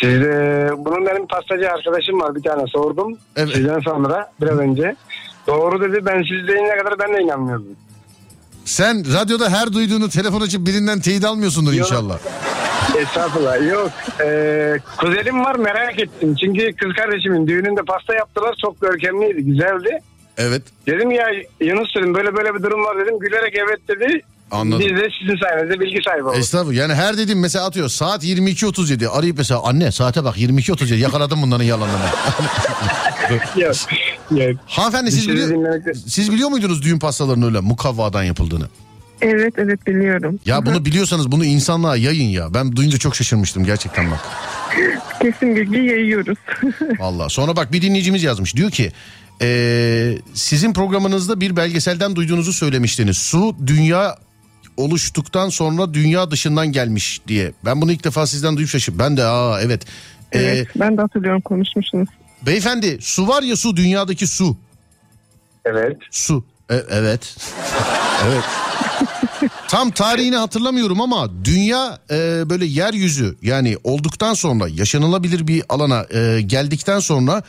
[0.00, 3.18] Sizde bunun benim pastacı arkadaşım var bir tane sordum.
[3.36, 3.54] Evet.
[3.54, 4.96] Sizden sonra biraz önce.
[5.46, 7.76] Doğru dedi ben siz deyince kadar ben de inanmıyordum.
[8.64, 11.86] Sen radyoda her duyduğunu telefon açıp birinden teyit almıyorsundur Yok.
[11.86, 12.18] inşallah.
[12.98, 13.90] Estağfurullah yok.
[14.20, 16.34] Ee, kuzenim var merak ettim.
[16.40, 20.00] Çünkü kız kardeşimin düğününde pasta yaptılar çok görkemliydi güzeldi.
[20.38, 21.26] Evet Dedim ya
[21.60, 23.18] Yunus dedim böyle böyle bir durum var dedim.
[23.18, 24.20] Gülerek evet dedi.
[24.50, 24.80] Anladım.
[24.80, 26.38] Biz de sizin sayenizde bilgi sahibi olduk.
[26.38, 26.74] estağfurullah.
[26.76, 31.64] Yani her dediğim mesela atıyor saat 22.37 arayıp mesela anne saate bak 22.37 yakaladım bunların
[31.64, 32.04] yalanlarını.
[33.56, 33.74] yok.
[34.30, 34.60] Yok.
[34.66, 38.68] Hanımefendi siz, şey biliyor, dinlemekte- siz biliyor muydunuz düğün pastalarının öyle mukavvadan yapıldığını?
[39.22, 40.38] Evet evet biliyorum.
[40.46, 42.54] Ya bunu biliyorsanız bunu insanlığa yayın ya.
[42.54, 44.20] Ben duyunca çok şaşırmıştım gerçekten bak.
[45.22, 46.38] Kesin bilgi yayıyoruz.
[46.98, 47.30] Vallahi.
[47.32, 48.56] Sonra bak bir dinleyicimiz yazmış.
[48.56, 48.92] Diyor ki
[49.40, 53.16] eee, sizin programınızda bir belgeselden duyduğunuzu söylemiştiniz.
[53.18, 54.16] Su dünya
[54.76, 57.52] oluştuktan sonra dünya dışından gelmiş diye.
[57.64, 58.98] Ben bunu ilk defa sizden duyup şaşırdım.
[58.98, 59.84] Ben de aa evet.
[60.34, 62.08] Eee, evet ben de hatırlıyorum konuşmuşsunuz.
[62.46, 64.56] beyefendi su var ya su dünyadaki su.
[65.64, 65.96] Evet.
[66.10, 66.44] Su.
[66.70, 67.36] E- evet.
[68.26, 68.44] evet.
[69.68, 72.16] Tam tarihini hatırlamıyorum ama dünya e,
[72.50, 77.42] böyle yeryüzü yani olduktan sonra yaşanılabilir bir alana e, geldikten sonra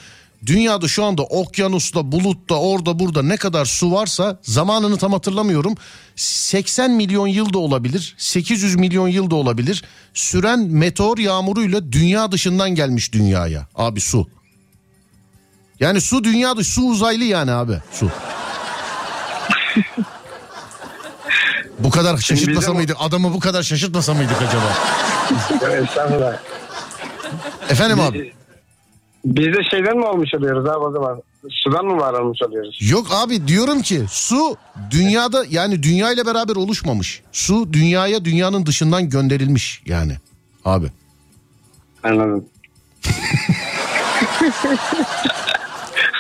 [0.46, 5.76] dünyada şu anda okyanusta, bulutta, orada burada ne kadar su varsa zamanını tam hatırlamıyorum.
[6.16, 9.84] 80 milyon yıl da olabilir, 800 milyon yıl da olabilir.
[10.14, 13.68] Süren meteor yağmuruyla dünya dışından gelmiş dünyaya.
[13.76, 14.28] Abi su.
[15.80, 18.12] Yani su dünya dışı, su uzaylı yani abi su.
[21.80, 22.98] Bu kadar şaşırtmasa mıydık?
[23.00, 24.74] Adamı bu kadar şaşırtmasa mıydık acaba?
[25.76, 26.38] Estağfurullah.
[27.70, 28.34] Efendim abi.
[29.26, 31.22] Biz de şeyden mi olmuş oluyoruz abi o zaman?
[31.52, 32.80] Sudan mı var olmuş oluyoruz?
[32.92, 34.58] Yok abi diyorum ki su
[34.92, 37.22] dünyada yani dünya ile beraber oluşmamış.
[37.32, 40.18] Su dünyaya dünyanın dışından gönderilmiş yani
[40.66, 40.88] abi.
[42.04, 42.46] Anladım.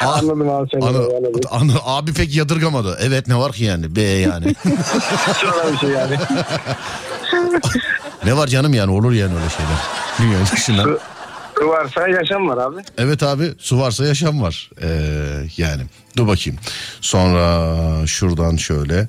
[0.02, 0.86] Ah, Anladım abi seni.
[0.86, 0.98] Ana,
[1.52, 2.98] ana- abi pek yadırgamadı.
[3.02, 3.96] Evet ne var ki yani?
[3.96, 4.46] B yani.
[5.74, 6.18] Bir şey yani.
[8.26, 9.78] ne var canım yani olur yani öyle şeyler.
[10.20, 10.98] Dünyanın dışından.
[11.60, 12.82] Su, varsa yaşam var abi.
[12.98, 14.70] Evet abi su varsa yaşam var.
[14.82, 14.88] Ee,
[15.58, 15.82] yani
[16.18, 16.60] dur bakayım.
[17.02, 19.08] Sonra şuradan şöyle.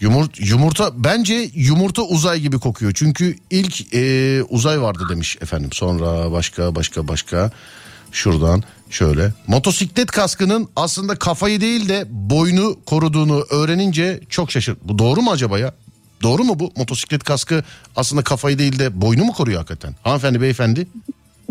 [0.00, 2.92] Yumurta, yumurta bence yumurta uzay gibi kokuyor.
[2.94, 5.72] Çünkü ilk e, uzay vardı demiş efendim.
[5.72, 7.50] Sonra başka başka başka.
[8.12, 9.32] Şuradan şöyle.
[9.46, 14.76] Motosiklet kaskının aslında kafayı değil de boynu koruduğunu öğrenince çok şaşır.
[14.82, 15.74] Bu doğru mu acaba ya?
[16.22, 16.72] Doğru mu bu?
[16.76, 17.64] Motosiklet kaskı
[17.96, 19.94] aslında kafayı değil de boynu mu koruyor hakikaten?
[20.02, 20.86] Hanımefendi beyefendi.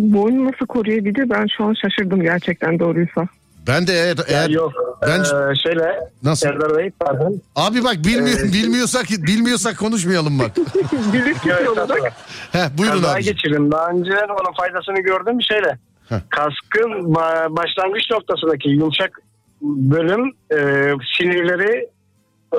[0.02, 3.28] Boynu nasıl koruyabilir ben şu an şaşırdım gerçekten doğruysa.
[3.68, 4.72] Ben de eğer, Ya eğer yok.
[5.02, 6.48] Ben Ee, şöyle Nasıl?
[6.48, 7.42] Serdar Bey pardon.
[7.56, 10.52] abi bak bilmiyor, bilmiyorsak bilmiyorsak konuşmayalım bak.
[11.14, 12.14] Bilir kişi Evet, olarak.
[12.52, 13.24] Heh, buyurun Kaza abi.
[13.24, 13.72] geçirdim.
[13.72, 15.38] Daha önce onun faydasını gördüm.
[15.50, 15.78] Şöyle
[16.10, 16.16] Heh.
[16.30, 19.20] kaskın ba- başlangıç noktasındaki yumuşak
[19.62, 20.58] bölüm e,
[21.18, 21.90] sinirleri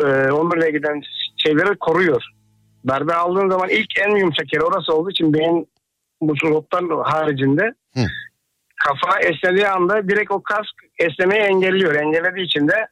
[0.03, 1.03] e, omuriliğe giden
[1.37, 2.23] şeyleri koruyor.
[2.89, 5.69] Darbe aldığın zaman ilk en yumuşak yer orası olduğu için beyin
[6.29, 7.63] bu haricinde
[7.95, 8.01] Hı.
[8.85, 11.95] kafa esnediği anda direkt o kask esnemeyi engelliyor.
[11.95, 12.87] Engellediği için de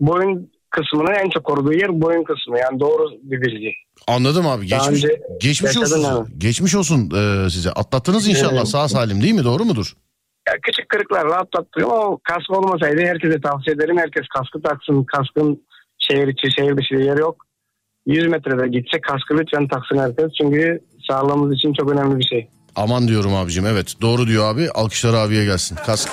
[0.00, 2.58] boyun kısmını en çok koruduğu yer boyun kısmı.
[2.58, 3.72] Yani doğru bir bilgi.
[4.08, 4.70] Anladım abi.
[4.70, 6.16] Daha Geçmiş önce geçmiş yaşadım olsun.
[6.16, 6.26] yani.
[6.38, 7.70] Geçmiş olsun e, size.
[7.70, 8.68] Atlattınız inşallah Evet.
[8.68, 9.44] sağ salim değil mi?
[9.44, 9.92] Doğru mudur?
[10.48, 13.98] Ya küçük kırıklar rahatlattırıyor ama o kask olmasaydı herkese tavsiye ederim.
[13.98, 15.04] Herkes kaskı taksın.
[15.04, 15.62] Kaskın
[15.98, 17.36] şehir içi şehir dışı yer yok.
[18.06, 20.32] 100 metrede gitse kaskı lütfen taksın herkes.
[20.42, 22.48] Çünkü sağlığımız için çok önemli bir şey.
[22.76, 26.08] Aman diyorum abicim evet doğru diyor abi alkışlar abiye gelsin kask,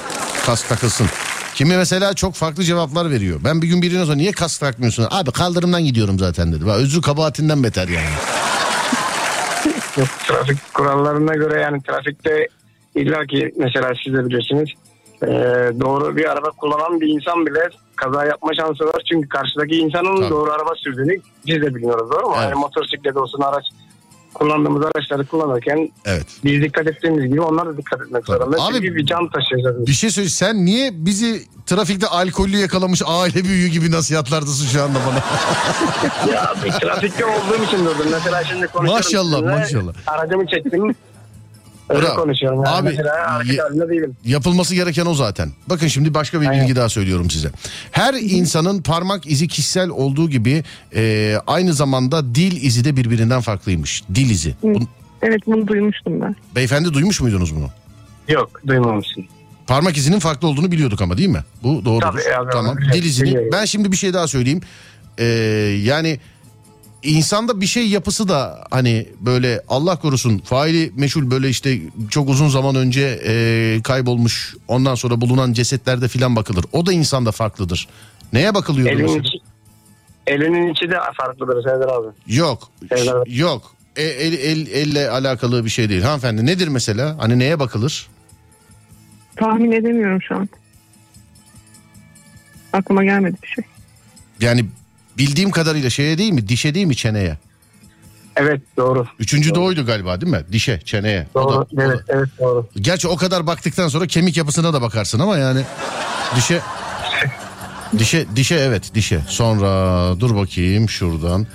[0.45, 1.08] kask takılsın.
[1.56, 3.39] Kimi mesela çok farklı cevaplar veriyor.
[3.45, 5.08] Ben bir gün birine sonra niye kask takmıyorsun?
[5.12, 6.71] Abi kaldırımdan gidiyorum zaten dedi.
[6.71, 8.06] Özrü kabahatinden beter yani.
[9.97, 12.47] Yok, trafik kurallarına göre yani trafikte
[12.95, 14.74] illa ki mesela siz de biliyorsunuz
[15.24, 15.28] e,
[15.80, 19.02] doğru bir araba kullanan bir insan bile kaza yapma şansı var.
[19.12, 20.30] Çünkü karşıdaki insanın Tabii.
[20.30, 22.36] doğru araba sürdüğünü biz de biliyoruz doğru mu?
[22.38, 22.50] Evet.
[22.50, 23.65] Yani motosiklet olsun araç
[24.34, 26.26] kullandığımız araçları kullanırken Evet.
[26.44, 28.38] biz dikkat ettiğimiz gibi onlar da dikkat etmek Tabii.
[28.38, 28.63] zorunda.
[28.63, 29.88] Abi- Çünkü bir can taşıyacağız.
[29.88, 35.00] Bir şey söyle sen niye bizi trafikte alkollü yakalamış aile büyüğü gibi nasihatlardasın şu anda
[35.08, 35.24] bana?
[36.34, 38.06] ya bir trafikte olduğum için durdum.
[38.12, 39.04] Mesela şimdi konuşuyorum.
[39.06, 39.82] Maşallah, sizinle.
[39.84, 39.94] maşallah.
[40.08, 40.96] Aracımı çektim.
[41.95, 42.15] Öyle Bravo.
[42.21, 42.63] konuşuyorum.
[42.65, 44.15] Yani Abi, değilim.
[44.25, 45.49] Yapılması gereken o zaten.
[45.69, 46.63] Bakın şimdi başka bir Aynen.
[46.63, 47.49] bilgi daha söylüyorum size.
[47.91, 50.63] Her insanın parmak izi kişisel olduğu gibi
[50.95, 54.04] e, aynı zamanda dil izi de birbirinden farklıymış.
[54.15, 54.56] Dil izi.
[55.21, 56.36] Evet bunu duymuştum ben.
[56.56, 57.69] beyefendi duymuş muydunuz bunu?
[58.27, 59.25] Yok duymamışsın.
[59.67, 61.43] Parmak izinin farklı olduğunu biliyorduk ama değil mi?
[61.63, 62.01] Bu doğrudur.
[62.01, 62.77] Tabii, abi, tamam.
[62.93, 63.51] Dil izini.
[63.51, 64.62] Ben şimdi bir şey daha söyleyeyim.
[65.17, 65.25] Ee,
[65.84, 66.19] yani
[67.04, 72.50] insanda bir şey yapısı da hani böyle Allah korusun faili meşhur böyle işte çok uzun
[72.50, 76.66] zaman önce e, kaybolmuş ondan sonra bulunan cesetlerde filan bakılır.
[76.72, 77.88] O da insanda farklıdır.
[78.34, 78.90] Neye bakılıyor?
[78.90, 79.20] Elin mesela?
[79.20, 79.38] içi,
[80.28, 82.08] elinin içi de farklıdır Serdar abi.
[82.28, 82.70] Yok.
[82.90, 83.76] Şeyler- Yok.
[83.96, 86.02] E, el, el, elle alakalı bir şey değil.
[86.02, 87.18] Hanımefendi nedir mesela?
[87.20, 88.08] Hani neye bakılır?
[89.36, 90.50] Tahmin edemiyorum şu an.
[92.74, 93.64] Aklıma gelmedi bir şey.
[94.40, 94.66] Yani
[95.17, 96.47] bildiğim kadarıyla şeye değil mi?
[96.47, 97.38] Dişe değil mi çeneye?
[98.36, 99.08] Evet doğru.
[99.19, 100.41] Üçüncü de oydu galiba değil mi?
[100.52, 101.28] Dişe, çeneye.
[101.36, 101.52] O Doğru.
[101.54, 102.67] da- o da- evet, evet doğru.
[102.82, 105.62] Gerçi o kadar baktıktan sonra kemik yapısına da bakarsın ama yani
[106.36, 106.62] dişe
[107.97, 109.21] dişe dişe evet dişe.
[109.28, 109.69] Sonra
[110.19, 111.47] dur bakayım şuradan.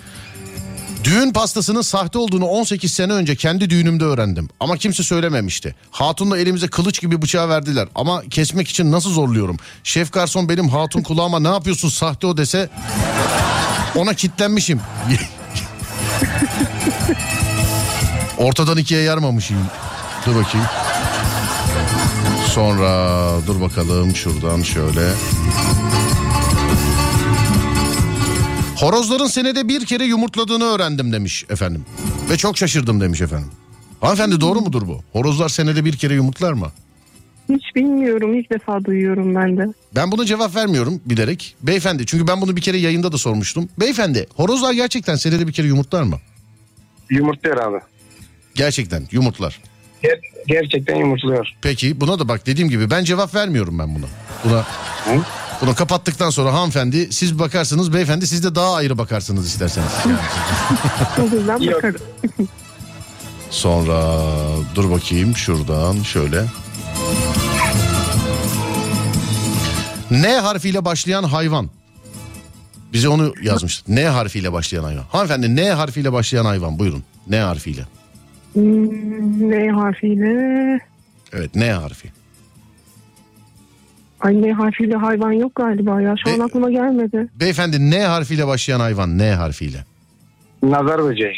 [1.07, 4.49] Düğün pastasının sahte olduğunu 18 sene önce kendi düğünümde öğrendim.
[4.61, 5.75] Ama kimse söylememişti.
[5.91, 7.89] Hatunla elimize kılıç gibi bıçağı verdiler.
[7.95, 9.57] Ama kesmek için nasıl zorluyorum?
[9.85, 12.69] Şef garson benim hatun kulağıma ne yapıyorsun sahte o dese
[13.95, 14.81] ona kitlenmişim.
[18.39, 19.57] Ortadan ikiye yarmamışım.
[20.27, 20.67] Dur bakayım.
[22.55, 25.13] Sonra dur bakalım şuradan şöyle.
[28.77, 31.85] Horozların senede bir kere yumurtladığını öğrendim demiş efendim.
[32.31, 33.51] Ve çok şaşırdım demiş efendim.
[34.01, 35.01] Hanımefendi doğru mudur bu?
[35.13, 36.73] Horozlar senede bir kere yumurtlar mı?
[37.49, 38.35] Hiç bilmiyorum.
[38.35, 39.67] ilk defa duyuyorum ben de.
[39.95, 41.57] Ben buna cevap vermiyorum bilerek.
[41.63, 43.69] Beyefendi çünkü ben bunu bir kere yayında da sormuştum.
[43.81, 46.17] Beyefendi horozlar gerçekten senede bir kere yumurtlar mı?
[47.11, 47.81] Yumurtluyor abi.
[48.55, 49.61] Gerçekten yumurtlar.
[50.03, 51.49] Ger- gerçekten yumurtluyor.
[51.63, 54.07] Peki buna da bak dediğim gibi ben cevap vermiyorum ben buna.
[54.45, 54.65] Buna
[55.61, 59.89] bunu kapattıktan sonra hanımefendi siz bakarsınız beyefendi siz de daha ayrı bakarsınız isterseniz.
[61.61, 61.95] Yani.
[63.51, 64.13] Sonra
[64.75, 66.45] dur bakayım şuradan şöyle.
[70.11, 71.71] N harfiyle başlayan hayvan.
[72.93, 73.83] Bize onu yazmış.
[73.89, 75.03] N harfiyle başlayan hayvan.
[75.03, 77.05] Hanımefendi N harfiyle başlayan hayvan buyurun.
[77.29, 77.87] N harfiyle.
[78.53, 80.81] Hmm, N harfiyle...
[81.33, 82.13] Evet N harfi.
[84.21, 86.15] Ay N harfiyle hayvan yok galiba ya.
[86.25, 87.29] Şu an E- aklıma gelmedi.
[87.41, 89.85] Beyefendi N harfiyle başlayan hayvan N harfiyle.
[90.63, 91.35] Nazar böceği.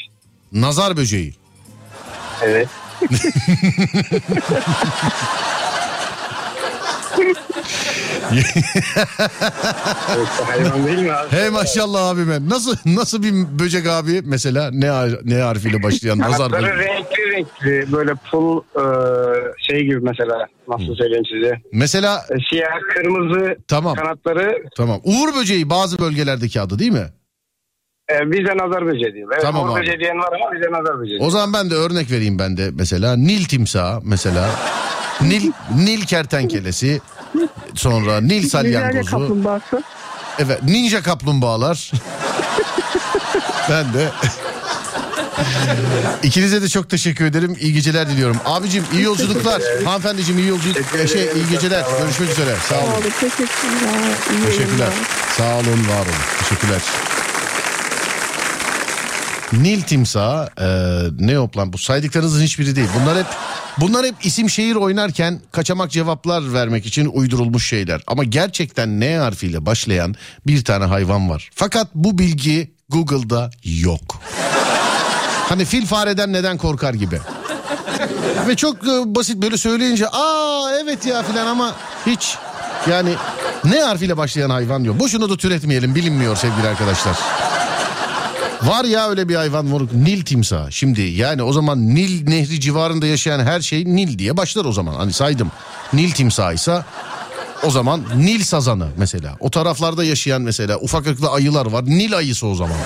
[0.52, 1.34] Nazar böceği.
[2.42, 2.68] Evet.
[10.16, 11.28] evet hayvan değil mi abi?
[11.36, 12.48] Hey maşallah abime.
[12.48, 16.88] Nasıl nasıl bir böcek abi mesela ne har- ne harfiyle başlayan nazar Kanatları böceği?
[16.88, 18.82] renkli renkli böyle pul e,
[19.68, 21.60] şey gibi mesela nasıl söyleyeyim size.
[21.72, 23.94] Mesela E, siyah kırmızı Tamam.
[23.96, 27.06] kanatları tamam Uğur böceği bazı bölgelerdeki adı değil mi?
[28.12, 29.28] E, bize nazar böceği diyor.
[29.32, 29.80] Evet, Tamam abi.
[29.80, 31.18] böceği diyen var ama bize nazar böceği.
[31.20, 34.50] O zaman ben de örnek vereyim ben de mesela Nil timsahı mesela.
[35.20, 37.00] Nil, Nil kertenkelesi.
[37.74, 39.10] Sonra Nil Nijerya salyangozu.
[39.10, 39.82] kaplumbağası.
[40.38, 41.92] Evet ninja kaplumbağalar.
[43.70, 44.08] ben de.
[46.22, 47.56] İkinize de çok teşekkür ederim.
[47.60, 48.36] İyi geceler diliyorum.
[48.44, 49.62] Abicim iyi yolculuklar.
[49.84, 50.76] Hanımefendiciğim iyi yolculuk.
[51.12, 51.84] Şey iyi geceler.
[52.02, 52.54] Görüşmek üzere.
[52.68, 52.92] Sağ Sağ olun.
[53.20, 53.48] Teşekkürler.
[54.32, 54.68] İyi Teşekkürler.
[54.78, 54.92] yayınlar.
[55.36, 56.22] Sağ olun, var olun.
[56.38, 56.80] Teşekkürler.
[59.52, 60.66] Nil timsahı e,
[61.24, 62.88] ne yok lan bu saydıklarınızın hiçbiri değil.
[63.02, 63.26] Bunlar hep
[63.78, 68.00] bunlar hep isim şehir oynarken kaçamak cevaplar vermek için uydurulmuş şeyler.
[68.06, 70.14] Ama gerçekten N harfiyle başlayan
[70.46, 71.50] bir tane hayvan var.
[71.54, 74.20] Fakat bu bilgi Google'da yok.
[75.48, 77.20] Hani fil fareden neden korkar gibi.
[78.48, 81.74] Ve çok e, basit böyle söyleyince aa evet ya filan ama
[82.06, 82.36] hiç
[82.90, 83.10] yani
[83.64, 84.98] ne harfiyle başlayan hayvan diyor.
[84.98, 87.16] Boşuna da türetmeyelim bilinmiyor sevgili arkadaşlar.
[88.62, 89.82] Var ya öyle bir hayvan var.
[89.92, 90.72] Nil timsahı.
[90.72, 94.94] Şimdi yani o zaman Nil nehri civarında yaşayan her şey Nil diye başlar o zaman.
[94.94, 95.50] Hani saydım.
[95.92, 96.84] Nil timsahıysa
[97.64, 99.36] o zaman Nil sazanı mesela.
[99.40, 101.86] O taraflarda yaşayan mesela ufak ırklı ayılar var.
[101.86, 102.76] Nil ayısı o zaman.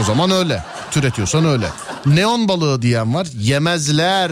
[0.00, 0.64] O zaman öyle.
[0.90, 1.66] Türetiyorsan öyle.
[2.06, 3.26] Neon balığı diyen var.
[3.38, 4.30] Yemezler.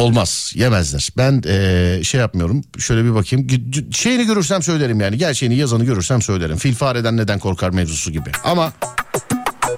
[0.00, 1.08] Olmaz yemezler.
[1.16, 2.62] Ben eee, şey yapmıyorum.
[2.78, 3.46] Şöyle bir bakayım.
[3.92, 5.18] Şeyini görürsem söylerim yani.
[5.18, 6.56] Gerçeğini yazanı görürsem söylerim.
[6.56, 8.30] Fil fareden neden korkar mevzusu gibi.
[8.44, 8.72] Ama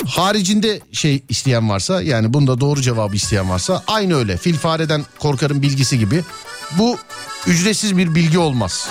[0.07, 4.37] haricinde şey isteyen varsa yani bunda doğru cevabı isteyen varsa aynı öyle.
[4.37, 6.25] Fil fareden korkarım bilgisi gibi.
[6.79, 6.97] Bu
[7.47, 8.89] ücretsiz bir bilgi olmaz.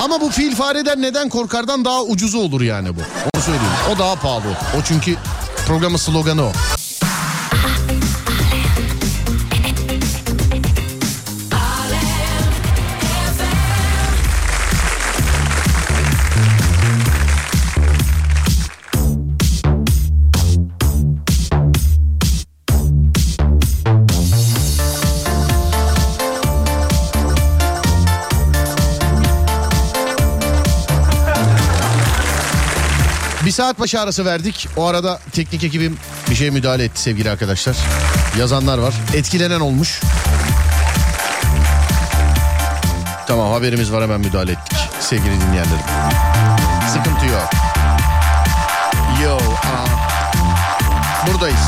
[0.00, 3.00] Ama bu fil fareden neden korkardan daha ucuzu olur yani bu.
[3.34, 3.72] Onu söyleyeyim.
[3.94, 4.42] O daha pahalı.
[4.78, 5.16] O çünkü
[5.66, 6.52] programın sloganı o.
[33.58, 34.68] saat başı arası verdik.
[34.76, 35.98] O arada teknik ekibim
[36.30, 37.76] bir şeye müdahale etti sevgili arkadaşlar.
[38.38, 38.94] Yazanlar var.
[39.14, 40.00] Etkilenen olmuş.
[43.26, 45.86] Tamam haberimiz var hemen müdahale ettik sevgili dinleyenlerim.
[46.92, 47.50] Sıkıntı yok.
[49.24, 49.86] Yo, aa.
[51.26, 51.60] Buradayız.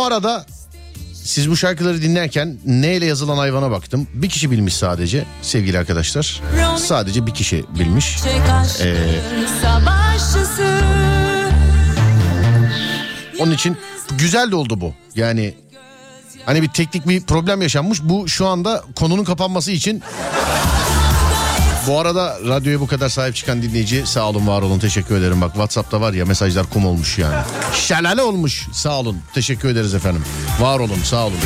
[0.00, 0.46] O arada
[1.24, 4.08] siz bu şarkıları dinlerken neyle yazılan hayvana baktım.
[4.14, 6.40] Bir kişi bilmiş sadece sevgili arkadaşlar.
[6.78, 8.16] Sadece bir kişi bilmiş.
[8.80, 8.96] Ee,
[13.40, 13.76] Onun için
[14.18, 14.94] güzel de oldu bu.
[15.14, 15.54] Yani
[16.46, 18.02] hani bir teknik bir problem yaşanmış.
[18.02, 20.02] Bu şu anda konunun kapanması için
[21.86, 25.40] bu arada radyoya bu kadar sahip çıkan dinleyici sağ olun var olun teşekkür ederim.
[25.40, 27.34] Bak Whatsapp'ta var ya mesajlar kum olmuş yani.
[27.74, 30.24] Şelale olmuş sağ olun teşekkür ederiz efendim.
[30.60, 31.38] Var olun sağ olun.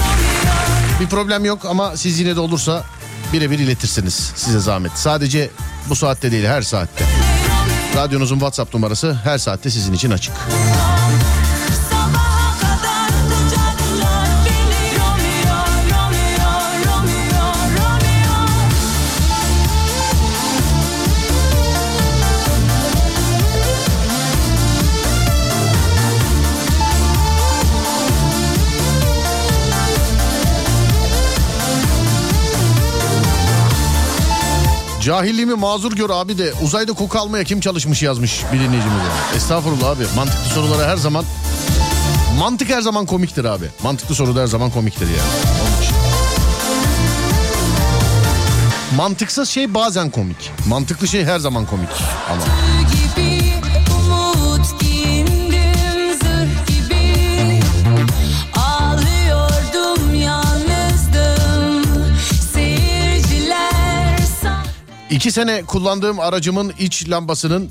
[1.01, 2.85] Bir problem yok ama siz yine de olursa
[3.32, 4.93] birebir iletirsiniz size zahmet.
[4.95, 5.51] Sadece
[5.89, 7.05] bu saatte değil her saatte.
[7.97, 10.32] Radyonuzun WhatsApp numarası her saatte sizin için açık.
[35.05, 39.01] Cahilliğimi mazur gör abi de uzayda koku almaya kim çalışmış yazmış bir dinleyicimiz.
[39.37, 41.25] Estağfurullah abi mantıklı sorulara her zaman
[42.39, 43.65] mantık her zaman komiktir abi.
[43.83, 45.55] Mantıklı soru da her zaman komiktir yani.
[48.97, 50.51] Mantıksız şey bazen komik.
[50.69, 51.91] Mantıklı şey her zaman komik
[52.31, 52.43] ama.
[65.15, 67.71] İki sene kullandığım aracımın iç lambasının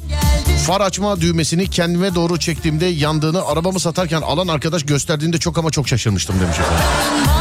[0.68, 5.88] far açma düğmesini kendime doğru çektiğimde yandığını arabamı satarken alan arkadaş gösterdiğinde çok ama çok
[5.88, 7.33] şaşırmıştım demiş efendim.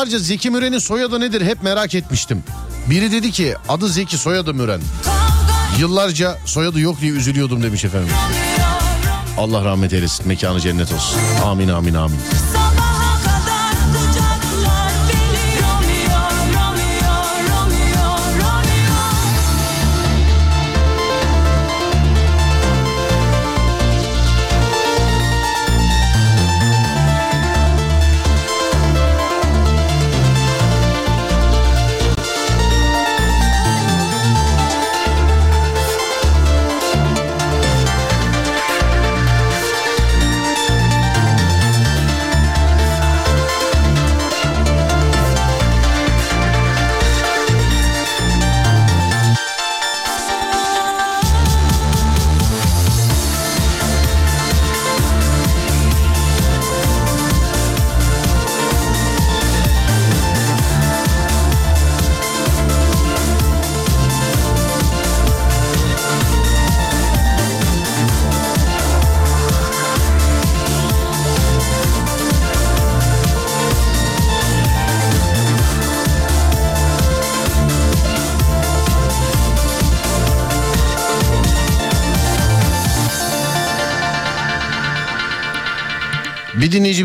[0.00, 2.42] Yıllarca Zeki Müren'in soyadı nedir hep merak etmiştim.
[2.90, 4.80] Biri dedi ki adı Zeki soyadı Müren.
[5.78, 8.08] Yıllarca soyadı yok diye üzülüyordum demiş efendim.
[9.38, 11.20] Allah rahmet eylesin mekanı cennet olsun.
[11.44, 12.18] Amin amin amin.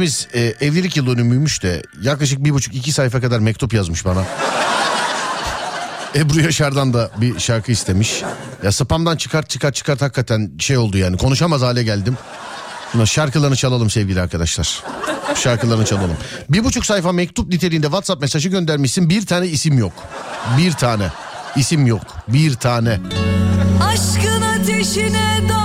[0.05, 4.23] Dinleyicimiz e, evlilik yıl dönümüymüş de yaklaşık bir buçuk iki sayfa kadar mektup yazmış bana.
[6.15, 8.23] Ebru Yaşar'dan da bir şarkı istemiş.
[8.63, 12.17] Ya spamdan çıkart çıkart çıkart hakikaten şey oldu yani konuşamaz hale geldim.
[13.05, 14.83] Şarkılarını çalalım sevgili arkadaşlar.
[15.35, 16.17] Şarkılarını çalalım.
[16.49, 19.93] Bir buçuk sayfa mektup niteliğinde WhatsApp mesajı göndermişsin bir tane isim yok.
[20.57, 21.07] Bir tane
[21.55, 22.01] isim yok.
[22.27, 22.99] Bir tane.
[23.83, 25.64] Aşkın ateşine dağlar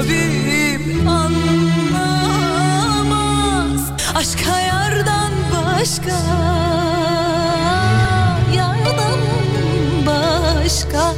[0.00, 1.82] tabip anlamaz.
[4.14, 6.18] Aşka yardan başka
[8.56, 9.20] Yardan
[10.06, 11.14] başka.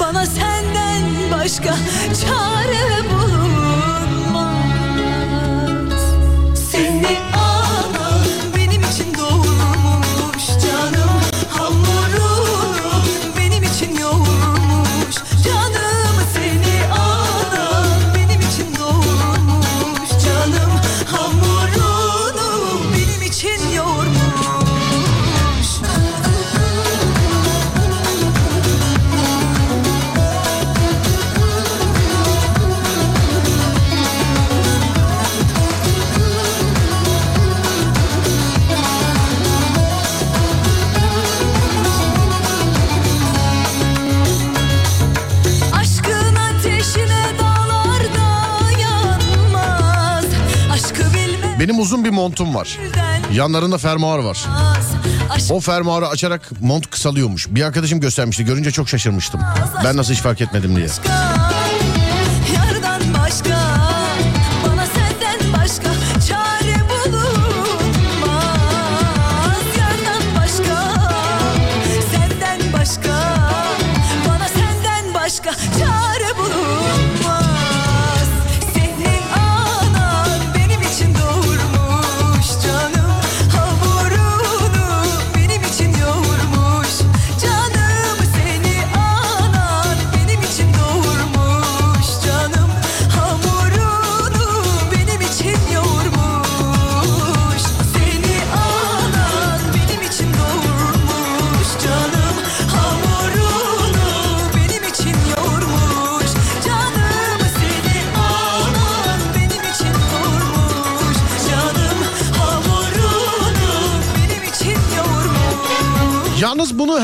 [0.00, 1.74] Bana senden başka
[2.20, 2.97] çare
[52.28, 52.78] montum var.
[53.32, 54.46] Yanlarında fermuar var.
[55.50, 57.46] O fermuarı açarak mont kısalıyormuş.
[57.50, 58.44] Bir arkadaşım göstermişti.
[58.44, 59.40] Görünce çok şaşırmıştım.
[59.84, 60.88] Ben nasıl hiç fark etmedim diye.
[60.88, 61.37] başka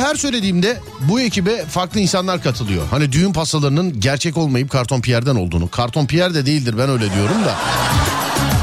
[0.05, 2.83] her söylediğimde bu ekibe farklı insanlar katılıyor.
[2.91, 5.71] Hani düğün pastalarının gerçek olmayıp karton piyerden olduğunu.
[5.71, 7.55] Karton piyer de değildir ben öyle diyorum da.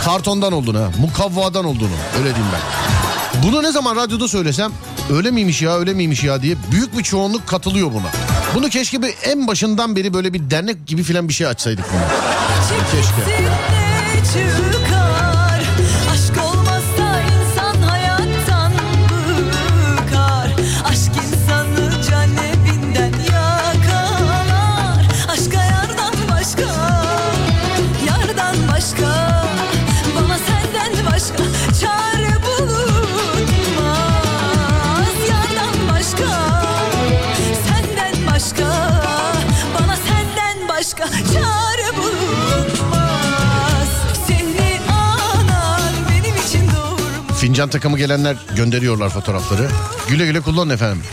[0.06, 2.62] Kartondan olduğunu, mukavvadan olduğunu öyle diyeyim ben.
[3.44, 4.72] Bunu ne zaman radyoda söylesem
[5.14, 8.12] öyle miymiş ya öyle miymiş ya diye büyük bir çoğunluk katılıyor buna.
[8.56, 12.02] Bunu keşke bir en başından beri böyle bir dernek gibi filan bir şey açsaydık bunu.
[12.92, 13.42] Keşke.
[47.62, 49.68] Fincan takımı gelenler gönderiyorlar fotoğrafları.
[50.08, 51.04] Güle güle kullanın efendim.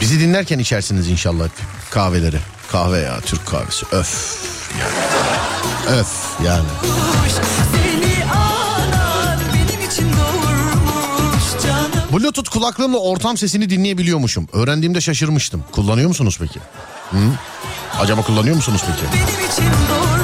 [0.00, 1.52] Bizi dinlerken içersiniz inşallah hep
[1.90, 2.38] kahveleri.
[2.72, 4.38] Kahve ya Türk kahvesi öf
[4.80, 5.98] yani.
[6.00, 6.08] Öf
[6.44, 6.66] yani.
[12.12, 14.48] Bluetooth kulaklığımla ortam sesini dinleyebiliyormuşum.
[14.52, 15.64] Öğrendiğimde şaşırmıştım.
[15.72, 16.60] Kullanıyor musunuz peki?
[17.10, 17.18] Hı?
[18.00, 19.12] Acaba kullanıyor musunuz peki?
[19.12, 20.15] benim için canım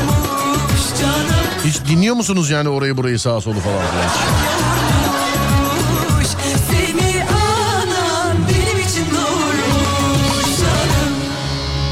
[1.65, 4.09] Hiç dinliyor musunuz yani orayı burayı sağa solu falan filan?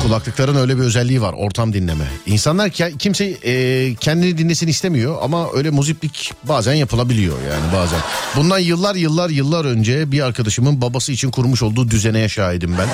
[0.03, 2.05] Kulaklıkların öyle bir özelliği var ortam dinleme.
[2.27, 7.99] İnsanlar kimse e, kendini dinlesin istemiyor ama öyle muziplik bazen yapılabiliyor yani bazen.
[8.37, 12.89] Bundan yıllar yıllar yıllar önce bir arkadaşımın babası için kurmuş olduğu düzeneye şahidim ben.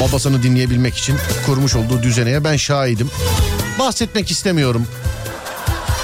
[0.00, 3.10] Babasını dinleyebilmek için kurmuş olduğu düzeneye ben şahidim.
[3.78, 4.86] Bahsetmek istemiyorum.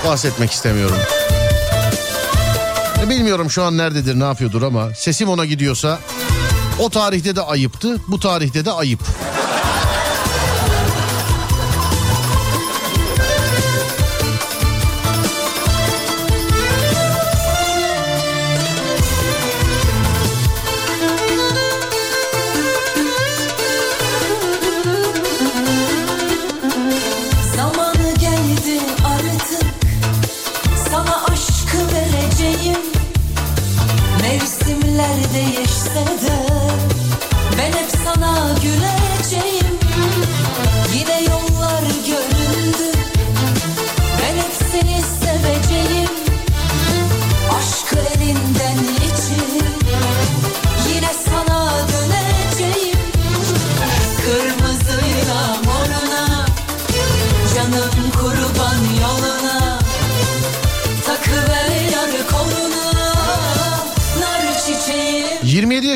[0.07, 0.97] Bahsetmek istemiyorum.
[3.11, 5.99] Bilmiyorum şu an nerededir ne yapıyordur ama sesim ona gidiyorsa
[6.79, 9.01] o tarihte de ayıptı, bu tarihte de ayıp.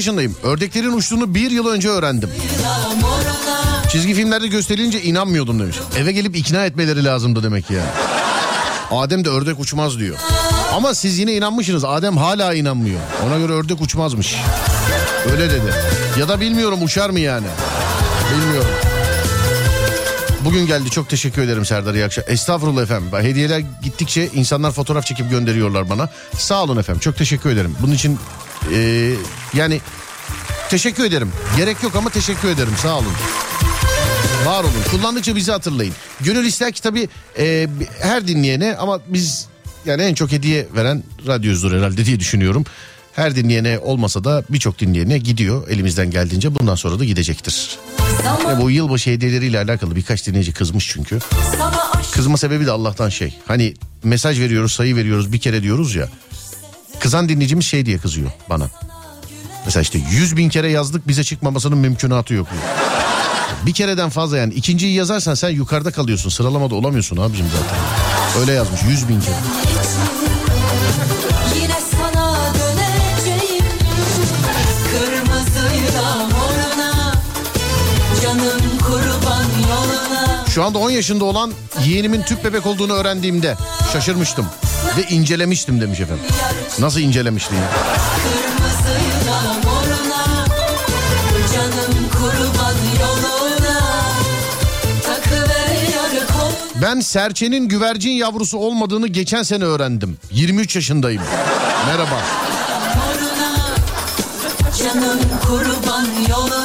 [0.05, 0.37] Yaşındayım.
[0.43, 2.31] Ördeklerin uçtuğunu bir yıl önce öğrendim.
[3.89, 5.77] Çizgi filmlerde gösterilince inanmıyordum demiş.
[5.99, 7.83] Eve gelip ikna etmeleri lazımdı demek ya.
[8.91, 10.17] Adem de ördek uçmaz diyor.
[10.73, 11.85] Ama siz yine inanmışsınız.
[11.85, 13.01] Adem hala inanmıyor.
[13.27, 14.37] Ona göre ördek uçmazmış.
[15.33, 15.73] Öyle dedi.
[16.19, 17.47] Ya da bilmiyorum uçar mı yani?
[18.37, 18.71] Bilmiyorum.
[20.45, 22.25] Bugün geldi çok teşekkür ederim Serdar iyi akşam.
[22.29, 23.09] Estağfurullah efendim.
[23.21, 26.09] Hediyeler gittikçe insanlar fotoğraf çekip gönderiyorlar bana.
[26.39, 27.77] Sağ olun efendim çok teşekkür ederim.
[27.83, 28.19] Bunun için
[28.73, 29.11] e,
[29.55, 29.81] yani
[30.71, 31.33] teşekkür ederim.
[31.57, 33.13] Gerek yok ama teşekkür ederim sağ olun.
[34.47, 34.73] Var olun.
[34.91, 35.95] Kullandıkça bizi hatırlayın.
[36.21, 37.69] Gönül ister ki tabii e,
[38.01, 39.47] her dinleyene ama biz
[39.87, 42.65] yani en çok hediye veren radyozdur herhalde diye düşünüyorum.
[43.13, 47.79] Her dinleyene olmasa da birçok dinleyene gidiyor elimizden geldiğince bundan sonra da gidecektir.
[48.23, 51.19] Zaman Ya bu yılbaşı hediyeleriyle alakalı birkaç dinleyici kızmış çünkü.
[52.13, 53.39] Kızma sebebi de Allah'tan şey.
[53.47, 53.75] Hani
[54.05, 56.09] mesaj veriyoruz sayı veriyoruz bir kere diyoruz ya.
[57.05, 58.71] Kızan dinleyicimiz şey diye kızıyor bana.
[59.65, 62.47] Mesela işte 100 bin kere yazdık bize çıkmamasının mümkünatı yok.
[63.67, 64.55] Bir kereden fazla yani.
[64.55, 66.31] ikinciyi yazarsan sen yukarıda kalıyorsun.
[66.31, 67.79] Sıralamada olamıyorsun abicim zaten.
[68.41, 69.35] Öyle yazmış 100 bin kere.
[80.49, 81.53] Şu anda 10 yaşında olan
[81.85, 83.57] yeğenimin tüp bebek olduğunu öğrendiğimde
[83.93, 84.47] şaşırmıştım.
[84.97, 86.25] Ve incelemiştim demiş efendim.
[86.79, 87.71] Nasıl incelemiştin ya?
[96.83, 100.17] Ben serçenin güvercin yavrusu olmadığını geçen sene öğrendim.
[100.33, 101.23] 23 yaşındayım.
[101.87, 102.21] Merhaba.
[104.79, 106.64] Canım kurban yoluna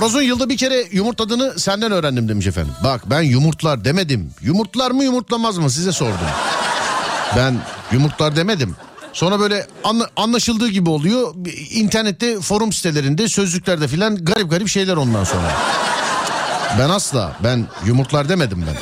[0.00, 2.72] Horozun yılda bir kere yumurtladığını senden öğrendim demiş efendim.
[2.84, 4.30] Bak ben yumurtlar demedim.
[4.42, 6.26] Yumurtlar mı yumurtlamaz mı size sordum.
[7.36, 7.56] Ben
[7.92, 8.76] yumurtlar demedim.
[9.12, 11.34] Sonra böyle anla- anlaşıldığı gibi oluyor.
[11.70, 15.52] İnternette forum sitelerinde sözlüklerde filan garip garip şeyler ondan sonra.
[16.78, 18.76] Ben asla ben yumurtlar demedim ben.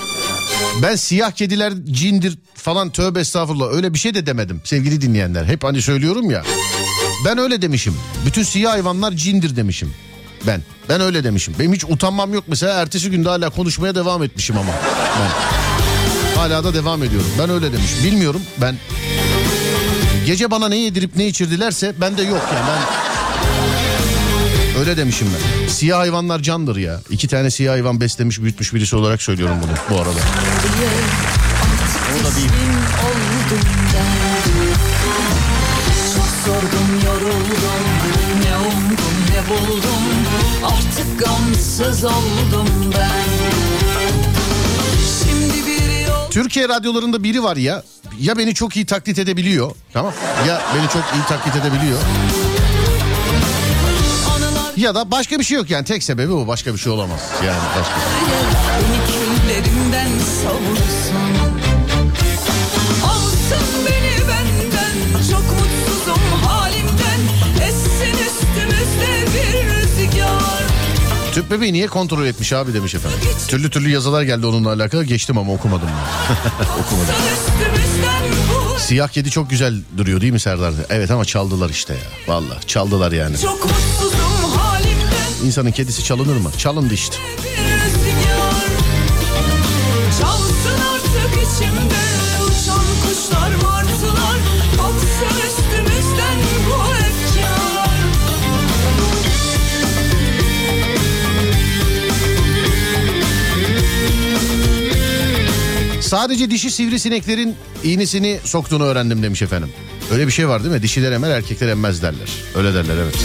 [0.82, 5.44] Ben siyah kediler cindir falan tövbe estağfurullah öyle bir şey de demedim sevgili dinleyenler.
[5.44, 6.44] Hep hani söylüyorum ya.
[7.24, 7.94] Ben öyle demişim.
[8.26, 9.94] Bütün siyah hayvanlar cindir demişim.
[10.46, 10.62] Ben.
[10.88, 11.54] Ben öyle demişim.
[11.58, 12.80] Benim hiç utanmam yok mesela.
[12.80, 14.72] Ertesi günde hala konuşmaya devam etmişim ama.
[15.20, 15.30] Ben.
[16.40, 17.30] Hala da devam ediyorum.
[17.38, 18.04] Ben öyle demişim.
[18.04, 18.76] Bilmiyorum ben
[20.28, 23.08] Gece bana ne yedirip ne içirdilerse bende yok yani ben...
[24.80, 25.68] Öyle demişim ben.
[25.68, 27.00] Siyah hayvanlar candır ya.
[27.10, 30.20] İki tane siyah hayvan beslemiş büyütmüş birisi olarak söylüyorum bunu bu arada.
[32.20, 32.30] O da
[36.14, 37.84] Çok sordum yoruldum
[38.44, 40.17] Ne umdum ne buldum
[40.64, 43.24] Artık gamsız oldum ben.
[45.22, 47.82] Şimdi bir yol Türkiye radyolarında biri var ya
[48.20, 50.12] ya beni çok iyi taklit edebiliyor tamam?
[50.48, 51.98] Ya beni çok iyi taklit edebiliyor.
[54.76, 57.20] Ya da başka bir şey yok yani tek sebebi bu başka bir şey olamaz.
[57.46, 57.94] Yani başka.
[59.12, 61.47] Küllerimden savursun
[71.50, 73.18] bebeği niye kontrol etmiş abi demiş efendim.
[73.48, 75.88] Türlü türlü yazılar geldi onunla alakalı geçtim ama okumadım.
[76.80, 77.14] okumadım.
[78.78, 80.74] Siyah kedi çok güzel duruyor değil mi Serdar?
[80.90, 82.34] Evet ama çaldılar işte ya.
[82.34, 83.36] Vallahi çaldılar yani.
[85.44, 86.50] İnsanın kedisi çalınır mı?
[86.58, 87.16] Çalındı işte.
[106.08, 109.68] Sadece dişi sivrisineklerin iğnesini soktuğunu öğrendim demiş efendim.
[110.12, 110.82] Öyle bir şey var değil mi?
[110.82, 112.28] Dişiler emer erkekler emmez derler.
[112.56, 113.16] Öyle derler evet.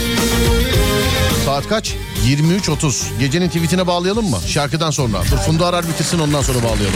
[1.44, 1.94] Saat kaç?
[2.26, 3.18] 23.30.
[3.18, 4.38] Gecenin tweetine bağlayalım mı?
[4.46, 5.22] Şarkıdan sonra.
[5.30, 6.94] Dur Funda arar bitirsin ondan sonra bağlayalım.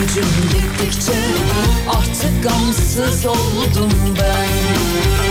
[0.00, 1.12] gücüm gittikçe
[1.88, 5.25] Artık gamsız oldum ben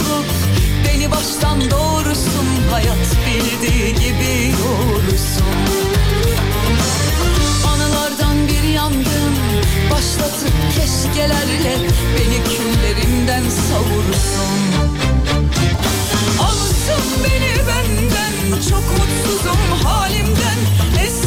[0.00, 0.26] yol bulup
[0.86, 5.44] beni baştan doğrusun Hayat bildiği gibi doğrusun.
[7.66, 9.34] Anılardan bir yangın
[9.90, 11.76] başlatıp keşkelerle
[12.16, 14.60] beni küllerimden savursun.
[16.40, 20.58] Alsın beni benden çok mutsuzum halimden.
[21.04, 21.19] Essin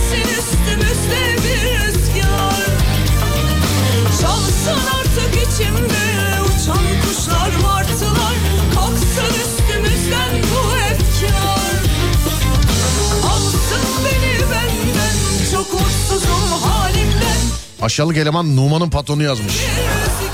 [17.84, 19.53] Aşağılık eleman Numan'ın patronu yazmış.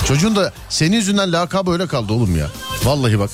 [0.07, 2.47] Çocuğun da senin yüzünden lakabı öyle kaldı oğlum ya.
[2.83, 3.29] Vallahi bak.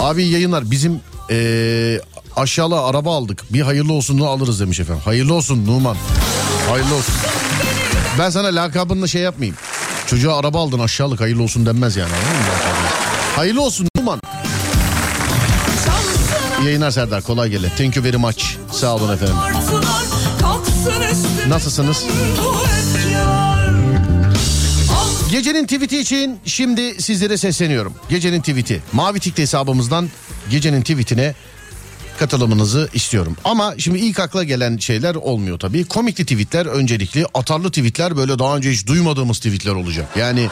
[0.00, 1.00] Abi yayınlar bizim
[1.30, 2.00] eee
[2.36, 3.52] aşağılığa araba aldık.
[3.52, 5.02] Bir hayırlı olsun da alırız demiş efendim.
[5.04, 5.96] Hayırlı olsun Numan.
[6.70, 7.14] Hayırlı olsun.
[8.18, 9.56] Ben sana lakabınla şey yapmayayım.
[10.06, 12.12] Çocuğa araba aldın aşağılık hayırlı olsun denmez yani.
[13.36, 14.20] Hayırlı olsun Numan.
[16.60, 17.68] İyi yayınlar Serdar kolay gele.
[17.78, 18.44] Thank you very much.
[18.72, 19.36] Sağ olun efendim.
[21.48, 22.04] Nasılsınız?
[25.34, 27.94] Gecenin tweet'i için şimdi sizlere sesleniyorum.
[28.08, 28.82] Gecenin tweet'i.
[28.92, 30.08] Mavi Tikli hesabımızdan
[30.50, 31.34] gecenin tweet'ine
[32.18, 33.36] katılımınızı istiyorum.
[33.44, 35.84] Ama şimdi ilk akla gelen şeyler olmuyor tabii.
[35.84, 37.26] Komikli tweetler öncelikli.
[37.34, 40.08] Atarlı tweetler böyle daha önce hiç duymadığımız tweetler olacak.
[40.16, 40.48] Yani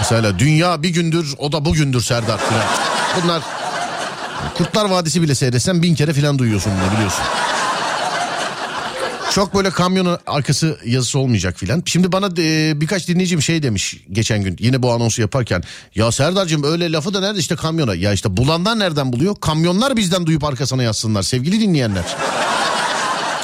[0.00, 2.64] mesela dünya bir gündür o da bugündür Serdar filan.
[3.22, 3.42] Bunlar
[4.54, 7.24] Kurtlar Vadisi bile seyretsen bin kere filan duyuyorsun bunu biliyorsun.
[9.34, 11.82] Çok böyle kamyon arkası yazısı olmayacak filan.
[11.86, 15.62] Şimdi bana e, birkaç dinleyicim şey demiş geçen gün yine bu anonsu yaparken.
[15.94, 17.94] Ya Serdar'cığım öyle lafı da nerede işte kamyona.
[17.94, 19.36] Ya işte bulanlar nereden buluyor?
[19.40, 22.04] Kamyonlar bizden duyup arkasına yazsınlar sevgili dinleyenler.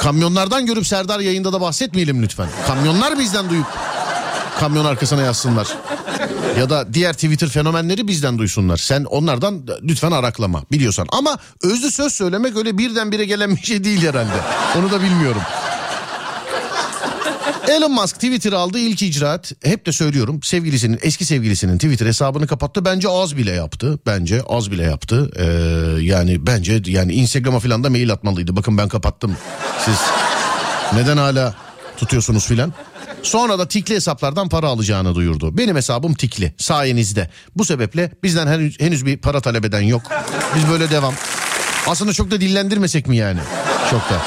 [0.01, 2.47] Kamyonlardan görüp Serdar yayında da bahsetmeyelim lütfen.
[2.67, 3.67] Kamyonlar bizden duyup
[4.59, 5.67] kamyon arkasına yazsınlar.
[6.59, 8.77] Ya da diğer Twitter fenomenleri bizden duysunlar.
[8.77, 11.07] Sen onlardan lütfen araklama biliyorsan.
[11.09, 14.39] Ama özlü söz söylemek öyle birdenbire gelen bir şey değil herhalde.
[14.77, 15.41] Onu da bilmiyorum.
[17.67, 19.51] Elon Musk Twitter aldı ilk icraat.
[19.63, 22.85] Hep de söylüyorum sevgilisinin eski sevgilisinin Twitter hesabını kapattı.
[22.85, 23.99] Bence az bile yaptı.
[24.05, 25.31] Bence az bile yaptı.
[25.35, 25.43] Ee,
[26.03, 28.55] yani bence yani Instagram'a falan da mail atmalıydı.
[28.55, 29.37] Bakın ben kapattım.
[29.85, 29.95] Siz
[30.93, 31.55] neden hala
[31.97, 32.73] tutuyorsunuz filan?
[33.23, 35.57] Sonra da tikli hesaplardan para alacağını duyurdu.
[35.57, 37.29] Benim hesabım tikli sayenizde.
[37.55, 40.01] Bu sebeple bizden henüz, henüz bir para talep eden yok.
[40.55, 41.13] Biz böyle devam.
[41.87, 43.39] Aslında çok da dillendirmesek mi yani?
[43.91, 44.21] Çok da.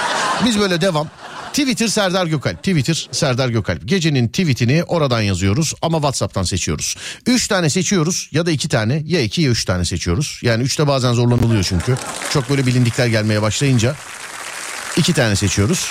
[0.45, 1.09] Biz böyle devam.
[1.55, 2.59] Twitter Serdar Gökalp.
[2.59, 3.89] Twitter Serdar Gökalp.
[3.89, 6.97] Gecenin tweetini oradan yazıyoruz ama WhatsApp'tan seçiyoruz.
[7.27, 10.41] Üç tane seçiyoruz ya da iki tane ya iki ya üç tane seçiyoruz.
[10.43, 11.97] Yani üçte bazen zorlanılıyor çünkü.
[12.33, 13.95] Çok böyle bilindikler gelmeye başlayınca
[14.97, 15.89] iki tane seçiyoruz.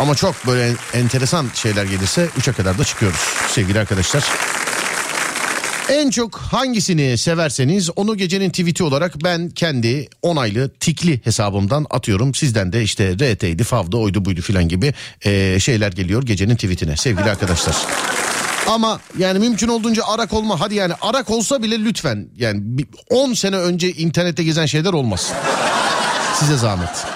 [0.00, 4.24] Ama çok böyle enteresan şeyler gelirse 3'e kadar da çıkıyoruz sevgili arkadaşlar.
[5.88, 12.34] En çok hangisini severseniz onu gecenin tweet'i olarak ben kendi onaylı tikli hesabımdan atıyorum.
[12.34, 17.30] Sizden de işte RT'ydi, FAV'da, oydu buydu filan gibi eee, şeyler geliyor gecenin tweet'ine sevgili
[17.30, 17.76] arkadaşlar.
[18.68, 20.60] Ama yani mümkün olduğunca arak olma.
[20.60, 25.36] Hadi yani arak olsa bile lütfen yani bir 10 sene önce internette gezen şeyler olmasın.
[26.40, 27.06] Size zahmet.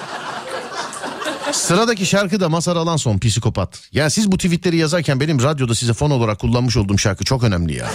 [1.51, 3.81] Sıradaki şarkı da Masar Alanson psikopat.
[3.91, 7.75] Ya siz bu tweetleri yazarken benim radyoda size fon olarak kullanmış olduğum şarkı çok önemli
[7.77, 7.89] ya.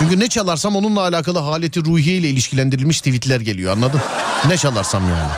[0.00, 4.00] Çünkü ne çalarsam onunla alakalı haleti ruhiye ile ilişkilendirilmiş tweetler geliyor anladın?
[4.48, 5.30] Ne çalarsam yani.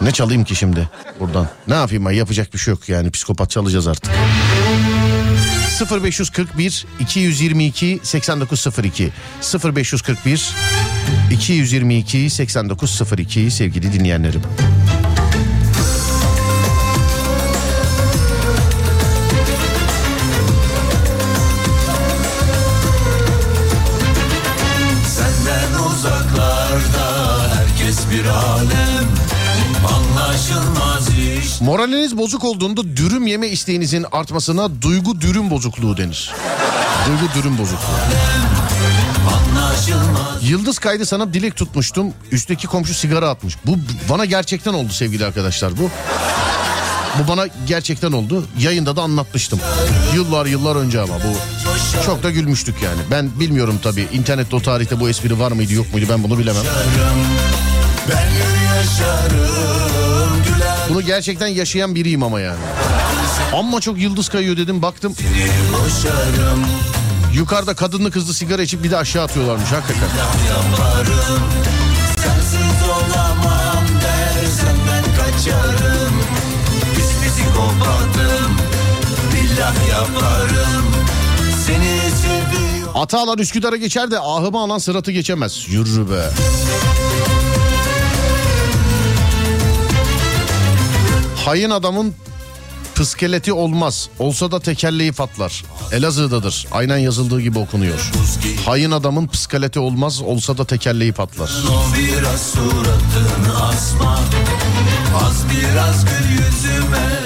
[0.00, 0.88] Ne çalayım ki şimdi
[1.20, 1.48] buradan?
[1.68, 4.12] Ne yapayım ben yapacak bir şey yok yani psikopat çalacağız artık.
[6.04, 9.12] 0541 222 8902
[9.64, 10.50] 0541
[11.30, 14.42] 222 8902 sevgili dinleyenlerim.
[31.60, 36.32] Moraliniz bozuk olduğunda dürüm yeme isteğinizin artmasına duygu dürüm bozukluğu denir.
[37.06, 37.96] Duygu dürüm bozukluğu.
[40.42, 42.12] Yıldız kaydı sanıp dilek tutmuştum.
[42.32, 43.56] Üstteki komşu sigara atmış.
[43.66, 43.76] Bu
[44.08, 45.90] bana gerçekten oldu sevgili arkadaşlar bu.
[47.18, 48.44] Bu bana gerçekten oldu.
[48.58, 49.60] Yayında da anlatmıştım.
[50.14, 51.36] Yıllar yıllar önce ama bu
[52.06, 53.00] çok da gülmüştük yani.
[53.10, 56.62] Ben bilmiyorum tabii internette o tarihte bu espri var mıydı yok muydu ben bunu bilemem.
[58.08, 58.28] Ben
[58.76, 60.01] yaşarım
[60.92, 62.58] Bunu gerçekten yaşayan biriyim ama yani.
[63.54, 65.14] Amma çok yıldız kayıyor dedim baktım.
[67.34, 70.02] Yukarıda kadınlı kızlı sigara içip bir de aşağı atıyorlarmış hakikaten.
[70.48, 71.42] yaparım
[72.16, 76.14] Sensiz olamam dersen ben kaçarım
[76.94, 78.56] Pis psikopatım
[79.34, 80.86] Billah yaparım
[81.66, 85.64] Seni seviyorum Ata alan Üsküdar'a geçer de ahımı alan sıratı geçemez.
[85.68, 86.30] Yürü be.
[91.44, 92.14] Hayın adamın
[92.94, 94.08] pıskeleti olmaz.
[94.18, 95.64] Olsa da tekerleği patlar.
[95.92, 96.66] Elazığ'dadır.
[96.72, 98.10] Aynen yazıldığı gibi okunuyor.
[98.66, 100.22] Hayın adamın pıskeleti olmaz.
[100.22, 101.50] Olsa da tekerleği patlar.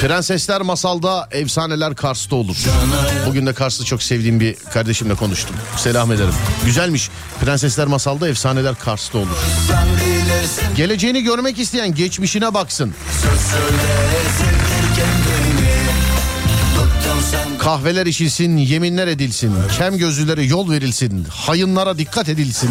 [0.00, 2.56] Prensesler masalda, efsaneler Kars'ta olur.
[3.26, 5.56] Bugün de Kars'ta çok sevdiğim bir kardeşimle konuştum.
[5.76, 6.34] Selam ederim.
[6.64, 7.10] Güzelmiş.
[7.40, 9.36] Prensesler masalda, efsaneler Kars'ta olur.
[10.76, 12.94] Geleceğini görmek isteyen geçmişine baksın.
[17.59, 19.55] Kahveler içilsin, yeminler edilsin.
[19.78, 21.26] Kem gözlülere yol verilsin.
[21.30, 22.70] Hayınlara dikkat edilsin.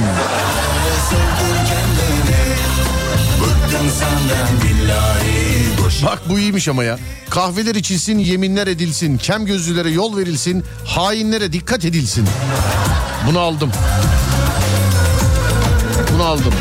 [6.06, 7.00] Bak bu iyiymiş ama ya.
[7.30, 9.18] Kahveler içilsin, yeminler edilsin.
[9.18, 10.64] Kem gözlülere yol verilsin.
[10.86, 12.28] Hainlere dikkat edilsin.
[13.28, 13.72] Bunu aldım.
[16.14, 16.54] Bunu aldım.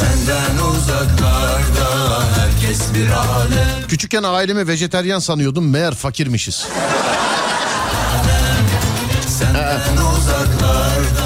[0.00, 5.70] Senden uzaklarda herkes bir alem Küçükken ailemi vejeteryan sanıyordum.
[5.70, 6.66] Meğer fakirmişiz.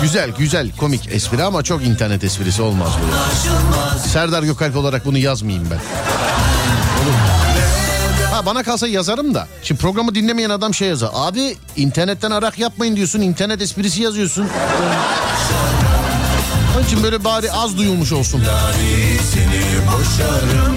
[0.02, 4.08] Güzel güzel komik espri ama çok internet esprisi olmaz bu.
[4.08, 5.78] Serdar Gökalp olarak bunu yazmayayım ben.
[8.32, 9.48] Ha bana kalsa yazarım da.
[9.62, 11.10] Şimdi programı dinlemeyen adam şey yazar.
[11.14, 13.20] Abi internetten arak yapmayın diyorsun.
[13.20, 14.48] internet esprisi yazıyorsun.
[16.84, 18.40] Onun için böyle bari az duyulmuş olsun.
[19.86, 20.76] Boşarım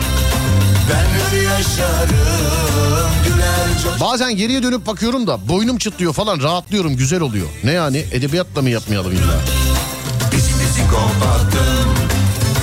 [1.46, 3.12] yaşarım
[4.02, 7.48] Bazen geriye dönüp bakıyorum da boynum çıtlıyor falan rahatlıyorum güzel oluyor.
[7.64, 9.40] Ne yani edebiyatla mı yapmayalım illa?
[10.32, 11.94] Pis psikopatım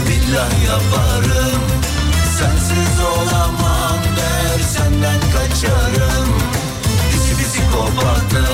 [0.08, 1.60] Billah yaparım
[2.38, 6.28] Sensiz olamam der Senden kaçarım
[7.12, 8.53] Pis psikopatım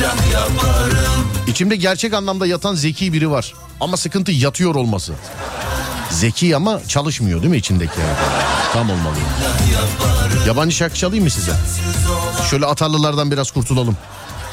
[0.00, 3.54] Billah yaparım İçimde gerçek anlamda yatan zeki biri var.
[3.80, 5.12] Ama sıkıntı yatıyor olması.
[6.10, 8.16] Zeki ama çalışmıyor değil mi içindeki yani?
[8.72, 9.14] Tam olmalı.
[10.46, 11.52] Yabancı şarkı çalayım mı size?
[12.50, 13.96] Şöyle atarlılardan biraz kurtulalım.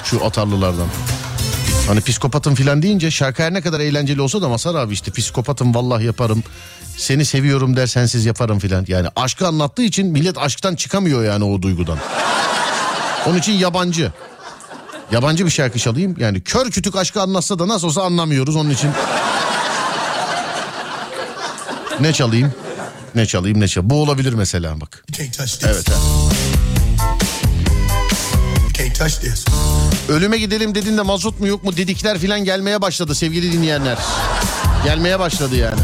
[0.03, 0.87] Şu atarlılardan.
[1.87, 5.75] Hani psikopatım filan deyince şarkı her ne kadar eğlenceli olsa da Masar abi işte psikopatım
[5.75, 6.43] vallahi yaparım.
[6.97, 8.85] Seni seviyorum der sensiz yaparım filan.
[8.87, 11.97] Yani aşkı anlattığı için millet aşktan çıkamıyor yani o duygudan.
[13.25, 14.11] Onun için yabancı.
[15.11, 16.15] Yabancı bir şarkı çalayım.
[16.19, 18.89] Yani kör kütük aşkı anlatsa da nasıl olsa anlamıyoruz onun için.
[21.99, 22.53] ne çalayım?
[23.15, 23.89] Ne çalayım ne çalayım?
[23.89, 25.05] Bu olabilir mesela bak.
[25.67, 25.85] Evet.
[30.09, 33.97] Ölüme gidelim dediğinde mazot mu yok mu dedikler filan gelmeye başladı sevgili dinleyenler.
[34.83, 35.79] Gelmeye başladı yani.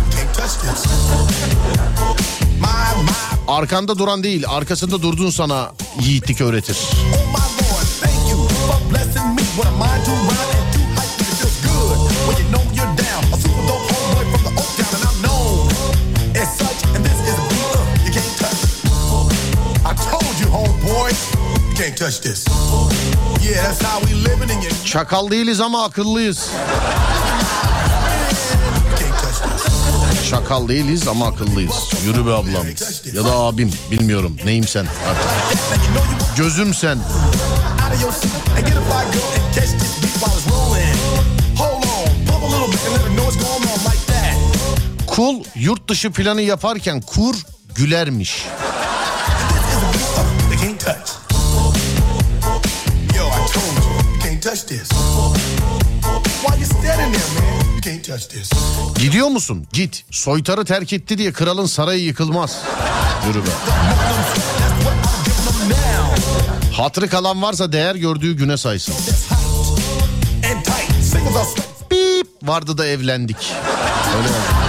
[3.47, 5.71] Arkanda duran değil arkasında durduğun sana
[6.01, 6.77] yiğitlik öğretir.
[7.37, 7.42] oh
[9.57, 11.97] When a mind too round and too hype, it feels good.
[12.27, 15.17] When you know you're down, a super dope homeboy from the Oak Town, and I'm
[15.21, 15.69] known
[16.41, 16.79] as such.
[16.95, 18.61] And this is a beat up you can't touch.
[19.85, 21.11] I told you, homeboy,
[21.69, 22.45] you can't touch this.
[23.45, 24.71] Yeah, that's how we living in your.
[24.85, 26.49] Çakal değiliz ama akıllıyız.
[30.29, 31.73] Çakal değiliz ama akıllıyız.
[32.05, 32.65] Yürü be ablam.
[33.13, 33.71] Ya da abim.
[33.91, 34.37] Bilmiyorum.
[34.45, 36.37] Neyim sen artık.
[36.37, 36.97] Gözüm sen.
[45.55, 47.35] yurt dışı planı yaparken kur
[47.75, 48.45] gülermiş.
[58.99, 59.67] Gidiyor musun?
[59.73, 60.05] Git.
[60.11, 62.57] Soytarı terk etti diye kralın sarayı yıkılmaz.
[63.27, 63.49] Yürü be.
[66.73, 68.95] Hatırı kalan varsa değer gördüğü güne saysın.
[71.91, 73.53] Bip vardı da evlendik.
[74.17, 74.62] Öyle mi?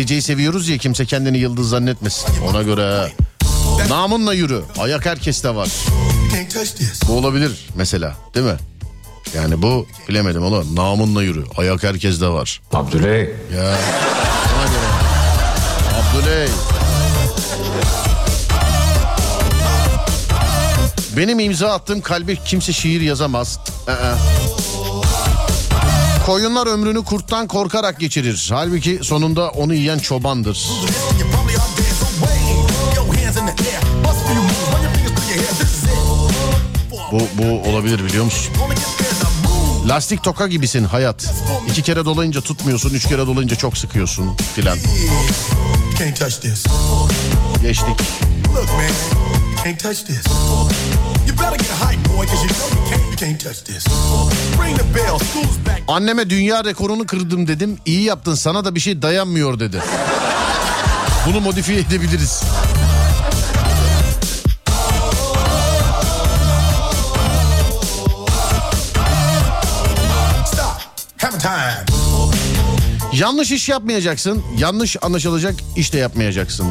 [0.00, 2.26] Geceyi seviyoruz ya kimse kendini yıldız zannetmesin.
[2.50, 3.12] Ona göre
[3.88, 4.62] namınla yürü.
[4.78, 5.68] Ayak herkeste var.
[7.08, 8.56] Bu olabilir mesela değil mi?
[9.34, 10.76] Yani bu bilemedim oğlum.
[10.76, 11.44] Namınla yürü.
[11.56, 12.60] Ayak herkeste var.
[12.72, 13.20] Abdüley.
[13.56, 13.76] Ya.
[14.54, 14.90] Ona göre.
[16.00, 16.48] Abdüley.
[21.16, 23.58] Benim imza attığım kalbe kimse şiir yazamaz.
[23.88, 23.92] Aa.
[26.30, 28.48] Koyunlar ömrünü kurttan korkarak geçirir.
[28.52, 30.68] Halbuki sonunda onu yiyen çobandır.
[37.12, 38.54] Bu, bu olabilir biliyor musun?
[39.88, 41.34] Lastik toka gibisin hayat.
[41.68, 44.78] İki kere dolayınca tutmuyorsun, üç kere dolayınca çok sıkıyorsun filan.
[47.62, 48.00] Geçtik.
[48.54, 50.24] Look, man, can't touch this.
[51.26, 53.84] You better get hype, boy, cause you know you can't, you can't touch this.
[54.62, 55.82] Ring the bell, school's back.
[55.88, 57.78] Anneme dünya rekorunu kırdım dedim.
[57.86, 59.82] İyi yaptın sana da bir şey dayanmıyor dedi.
[61.26, 62.42] Bunu modifiye edebiliriz.
[73.12, 74.42] Yanlış iş yapmayacaksın.
[74.58, 76.66] Yanlış anlaşılacak iş de yapmayacaksın.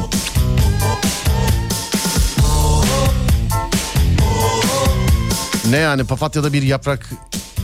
[5.70, 7.10] Ne yani papatyada bir yaprak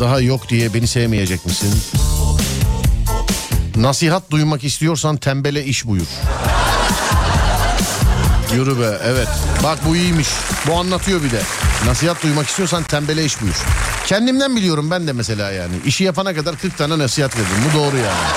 [0.01, 1.75] daha yok diye beni sevmeyecek misin?
[3.77, 6.07] Nasihat duymak istiyorsan tembele iş buyur.
[8.55, 9.29] Yürü be evet.
[9.65, 10.29] Bak bu iyiymiş.
[10.67, 11.41] Bu anlatıyor bir de.
[11.87, 13.65] Nasihat duymak istiyorsan tembele iş buyur.
[14.07, 15.75] Kendimden biliyorum ben de mesela yani.
[15.87, 17.63] İşi yapana kadar 40 tane nasihat veririm.
[17.71, 18.29] Bu doğru yani.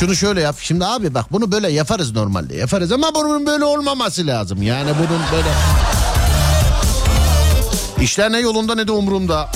[0.00, 0.56] Şunu şöyle yap.
[0.60, 2.56] Şimdi abi bak bunu böyle yaparız normalde.
[2.56, 4.62] Yaparız ama bunun böyle olmaması lazım.
[4.62, 5.48] Yani bunun böyle...
[8.00, 9.50] İşler ne yolunda ne de umurumda.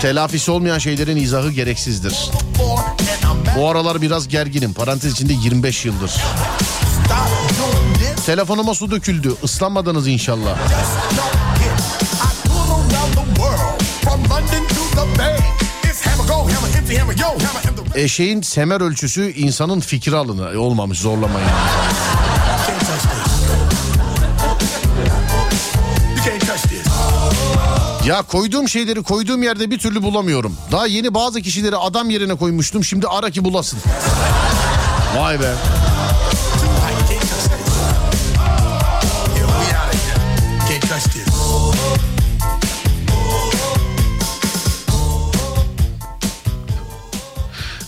[0.00, 2.30] Telafisi olmayan şeylerin izahı gereksizdir.
[3.56, 4.72] Bu aralar biraz gerginim.
[4.74, 6.12] Parantez içinde 25 yıldır.
[8.26, 9.34] Telefonuma su döküldü.
[9.42, 10.56] Islanmadınız inşallah.
[17.94, 20.60] Eşeğin semer ölçüsü insanın fikri alını.
[20.60, 21.48] Olmamış zorlamayın.
[28.06, 30.56] Ya koyduğum şeyleri koyduğum yerde bir türlü bulamıyorum.
[30.72, 32.84] Daha yeni bazı kişileri adam yerine koymuştum.
[32.84, 33.78] Şimdi ara ki bulasın.
[35.16, 35.54] Vay be.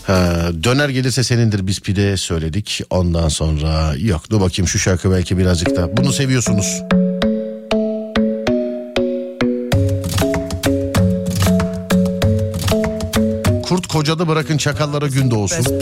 [0.07, 2.81] Ha, döner gelirse senindir biz pide söyledik.
[2.91, 5.97] Ondan sonra yok dur bakayım şu şarkı belki birazcık da.
[5.97, 6.83] Bunu seviyorsunuz.
[13.95, 15.81] Kocadı bırakın çakallara gün doğsun.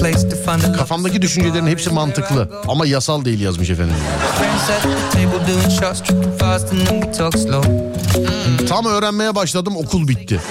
[0.72, 3.94] Kafamdaki düşüncelerin hepsi mantıklı ama yasal değil yazmış efendim.
[8.68, 10.40] Tam öğrenmeye başladım okul bitti.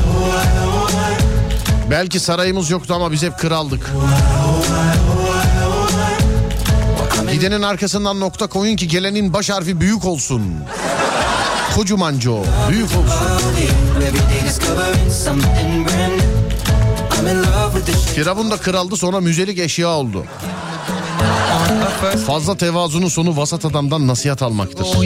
[1.91, 3.91] Belki sarayımız yoktu ama biz hep kraldık.
[7.31, 10.43] Gidenin arkasından nokta koyun ki gelenin baş harfi büyük olsun.
[11.75, 13.27] Kocumanco büyük olsun.
[18.15, 20.25] Firavun da kraldı sonra müzelik eşya oldu.
[22.27, 24.85] Fazla tevazunun sonu vasat adamdan nasihat almaktır.
[24.97, 25.03] Oh,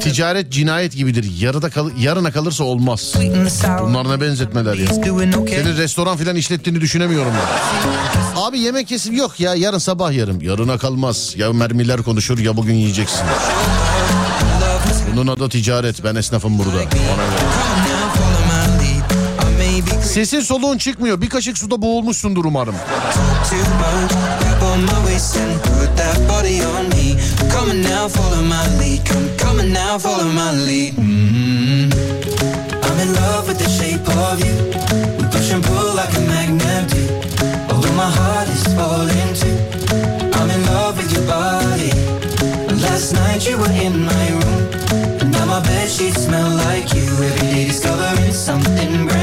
[0.00, 1.30] Ticaret cinayet gibidir.
[1.40, 3.00] Yarıda kal yarına kalırsa olmaz.
[3.00, 3.80] sweet and the sour.
[3.80, 4.86] Bunlar ne benzetmeler ya.
[4.86, 8.40] Senin restoran filan işlettiğini düşünemiyorum ben.
[8.40, 10.40] Abi yemek yesim yok ya yarın sabah yarım.
[10.40, 11.34] Yarına kalmaz.
[11.36, 13.22] Ya mermiler konuşur ya bugün yiyeceksin.
[15.12, 16.04] Bunun adı ticaret.
[16.04, 16.76] Ben esnafım burada.
[16.76, 18.01] Ona göre.
[20.02, 21.20] Sesin soluğun çıkmıyor.
[21.20, 22.74] Bir kaşık suda boğulmuşsundur umarım.
[30.98, 31.52] mm
[45.42, 47.04] now my bed sheets smell like you.
[47.04, 49.21] Every day discovering something brand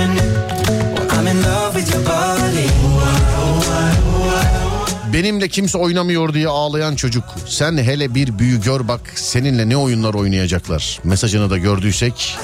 [5.19, 7.23] benimle kimse oynamıyor diye ağlayan çocuk.
[7.47, 10.99] Sen hele bir büyü gör bak seninle ne oyunlar oynayacaklar.
[11.03, 12.37] Mesajını da gördüysek.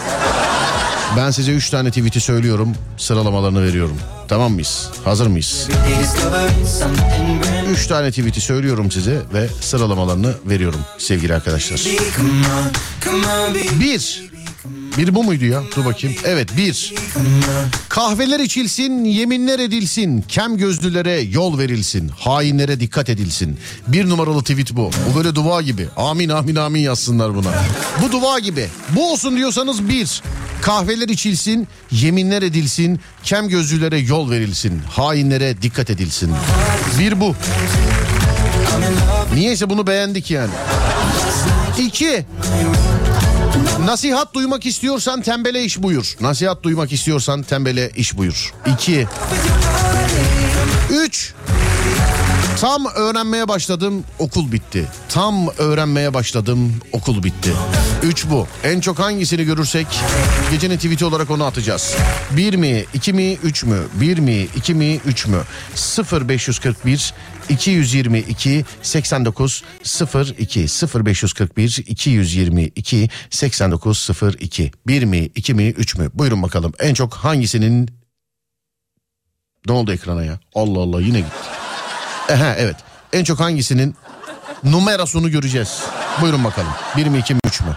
[1.17, 2.75] Ben size 3 tane tweet'i söylüyorum.
[2.97, 3.97] Sıralamalarını veriyorum.
[4.27, 4.89] Tamam mıyız?
[5.05, 5.67] Hazır mıyız?
[7.69, 11.81] 3 tane tweet'i söylüyorum size ve sıralamalarını veriyorum sevgili arkadaşlar.
[13.79, 14.34] 1.
[14.97, 15.15] Bir.
[15.15, 15.61] Bu muydu ya?
[15.75, 16.17] Dur bakayım.
[16.25, 16.93] Evet bir.
[17.89, 23.57] Kahveler içilsin, yeminler edilsin, kem gözlülere yol verilsin, hainlere dikkat edilsin.
[23.87, 24.91] Bir numaralı tweet bu.
[25.11, 25.87] Bu böyle dua gibi.
[25.97, 27.49] Amin amin amin yazsınlar buna.
[28.03, 28.67] Bu dua gibi.
[28.95, 30.21] Bu olsun diyorsanız bir.
[30.61, 36.31] Kahveler içilsin, yeminler edilsin, kem gözlülere yol verilsin, hainlere dikkat edilsin.
[36.99, 37.35] Bir bu.
[39.33, 40.51] Niyeyse bunu beğendik yani.
[41.79, 42.25] İki.
[43.85, 46.15] Nasihat duymak istiyorsan tembele iş buyur.
[46.21, 48.53] Nasihat duymak istiyorsan tembele iş buyur.
[48.73, 49.07] İki.
[50.89, 51.33] Üç.
[52.61, 54.85] Tam öğrenmeye başladım okul bitti.
[55.09, 57.53] Tam öğrenmeye başladım okul bitti.
[58.03, 58.47] Üç bu.
[58.63, 59.87] En çok hangisini görürsek
[60.51, 61.95] gecenin tweet'i olarak onu atacağız.
[62.31, 63.77] Bir mi, iki mi, üç mü?
[63.93, 65.41] Bir mi, iki mi, üç mü?
[66.29, 67.13] 0541
[67.49, 69.63] 222 89
[70.39, 70.67] 02
[71.05, 74.09] 0541 222 89
[74.39, 76.09] 02 Bir mi, iki mi, üç mü?
[76.13, 76.73] Buyurun bakalım.
[76.79, 77.89] En çok hangisinin...
[79.67, 80.39] Ne oldu ekrana ya?
[80.55, 81.35] Allah Allah yine gitti.
[82.29, 82.75] Ehe, evet.
[83.13, 83.95] En çok hangisinin
[84.63, 85.83] numarasını göreceğiz.
[86.21, 86.71] Buyurun bakalım.
[86.97, 87.75] Bir mi, iki mi, üç mü?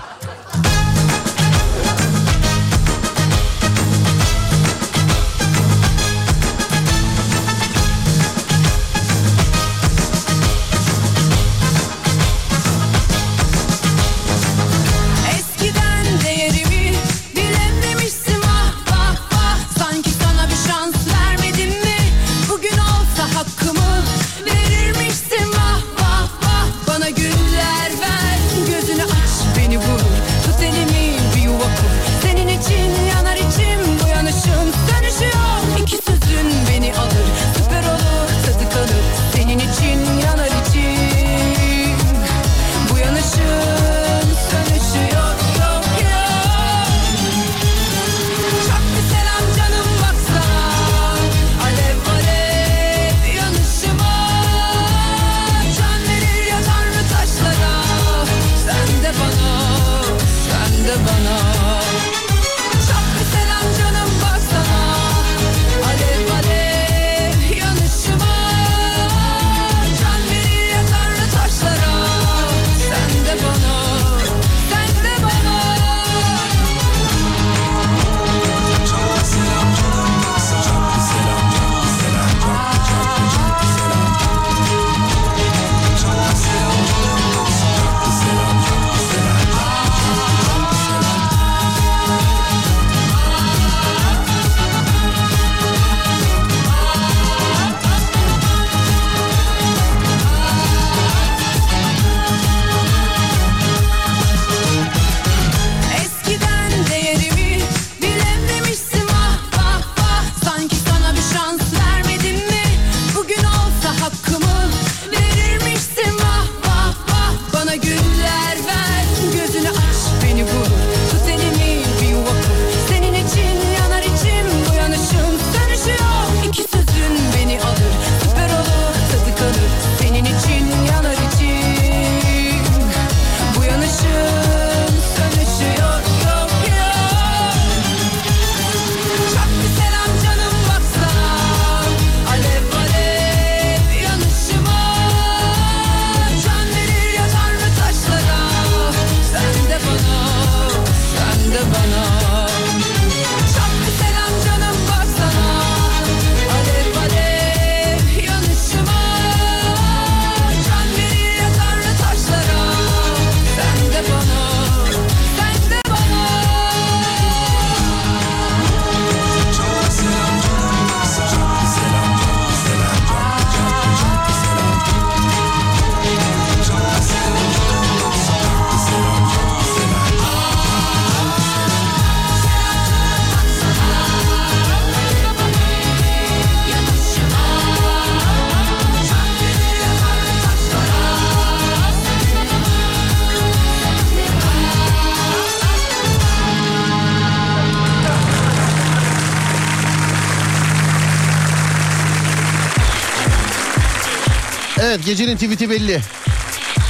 [205.08, 206.00] Gecenin tweet'i belli.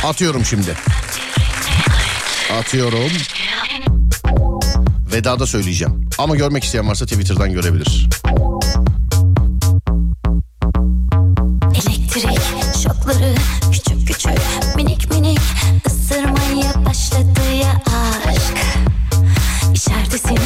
[0.04, 0.74] Atıyorum şimdi.
[2.60, 3.10] Atıyorum.
[5.12, 6.10] Vedada söyleyeceğim.
[6.18, 8.08] Ama görmek isteyen varsa Twitter'dan görebilir.
[11.74, 12.40] Elektrik
[12.82, 13.34] şokları
[13.72, 15.40] küçük küçük minik minik
[15.86, 17.82] ısırmaya başladı ya
[18.28, 18.58] aşk.
[19.74, 20.38] İçeridesin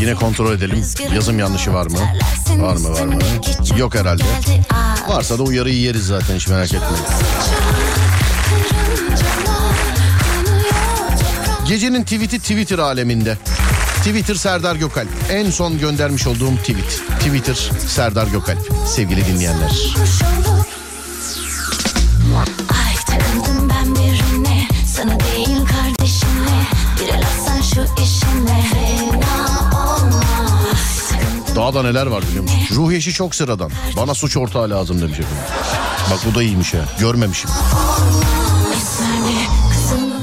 [0.00, 0.84] Yine kontrol edelim.
[1.14, 1.98] Yazım yanlışı var mı?
[2.58, 3.18] Var mı var mı?
[3.78, 4.22] Yok herhalde.
[5.12, 7.04] Varsa da uyarıyı yeriz zaten hiç merak etmeyin.
[11.68, 13.38] Gecenin tweet'i Twitter aleminde.
[13.98, 15.08] Twitter Serdar Gökalp.
[15.30, 17.02] En son göndermiş olduğum tweet.
[17.20, 18.58] Twitter Serdar Gökalp.
[18.96, 19.70] Sevgili dinleyenler.
[19.70, 20.71] Ay
[31.62, 32.58] Daha da neler var biliyor musun?
[32.70, 33.70] Ruh eşi çok sıradan.
[33.96, 35.44] Bana suç ortağı lazım demiş efendim.
[36.10, 36.78] Bak bu da iyiymiş ha.
[37.00, 37.50] Görmemişim.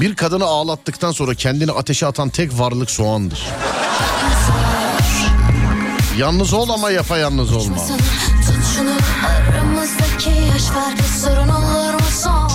[0.02, 3.48] Bir kadını ağlattıktan sonra kendini ateşe atan tek varlık soğandır.
[6.18, 7.78] Yalnız ol ama yapayalnız olma.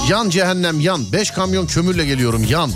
[0.09, 1.12] Yan cehennem yan.
[1.12, 2.70] Beş kamyon kömürle geliyorum yan.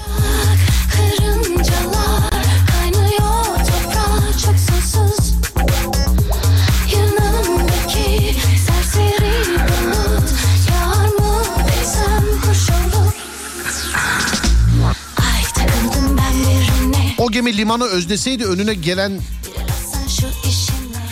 [17.38, 19.12] Gemi limanı özleseydi önüne gelen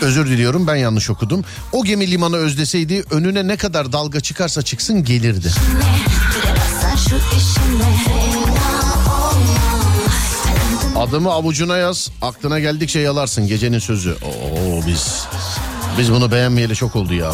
[0.00, 1.44] özür diliyorum ben yanlış okudum.
[1.72, 5.52] O gemi limanı özleseydi önüne ne kadar dalga çıkarsa çıksın gelirdi.
[10.96, 14.12] Adımı avucuna yaz aklına geldikçe yalarsın gecenin sözü.
[14.12, 15.22] Oo biz
[15.98, 17.32] biz bunu beğenmeyeli çok oldu ya.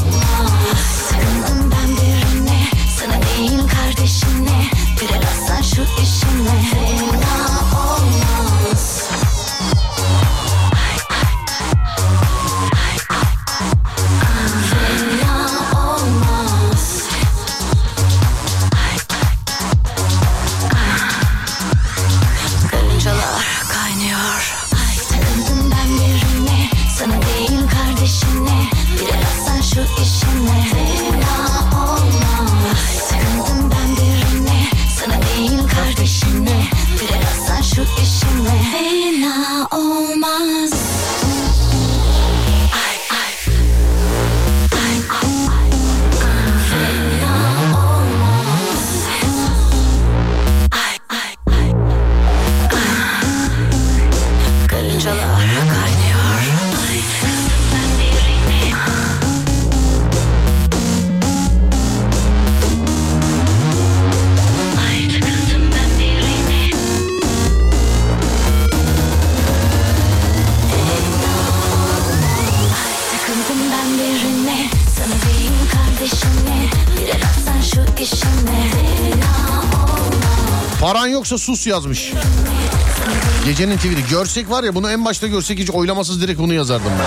[81.32, 82.12] Yoksa sus yazmış.
[83.44, 87.06] Gecenin tweet'i görsek var ya bunu en başta görsek hiç oylamasız direkt bunu yazardım ben.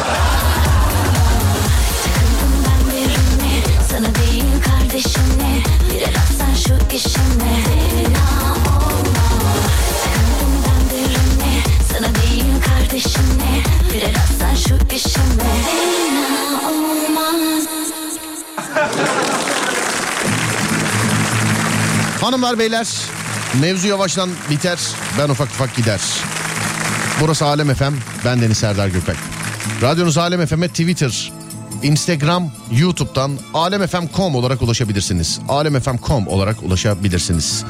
[22.21, 23.14] Hanımlar beyler
[23.61, 24.79] mevzu yavaştan biter
[25.19, 26.01] ben ufak ufak gider.
[27.21, 27.93] Burası Alem FM
[28.25, 29.15] ben Deniz Serdar Gökay.
[29.81, 31.31] Radyonuz Alem FM'e Twitter,
[31.83, 35.39] Instagram, YouTube'dan alemfm.com olarak ulaşabilirsiniz.
[35.49, 37.63] alemfm.com olarak ulaşabilirsiniz.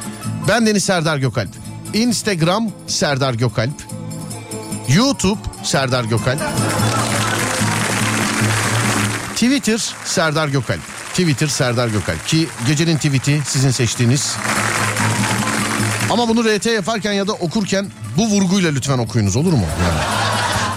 [0.47, 1.49] Ben Deniz Serdar Gökalp.
[1.93, 3.83] Instagram Serdar Gökalp.
[4.89, 6.39] YouTube Serdar Gökalp.
[9.33, 10.81] Twitter Serdar Gökalp.
[11.09, 14.37] Twitter Serdar Gökalp ki gecenin tweet'i sizin seçtiğiniz.
[16.09, 17.85] Ama bunu RT yaparken ya da okurken
[18.17, 19.65] bu vurguyla lütfen okuyunuz olur mu?
[19.83, 19.99] Yani.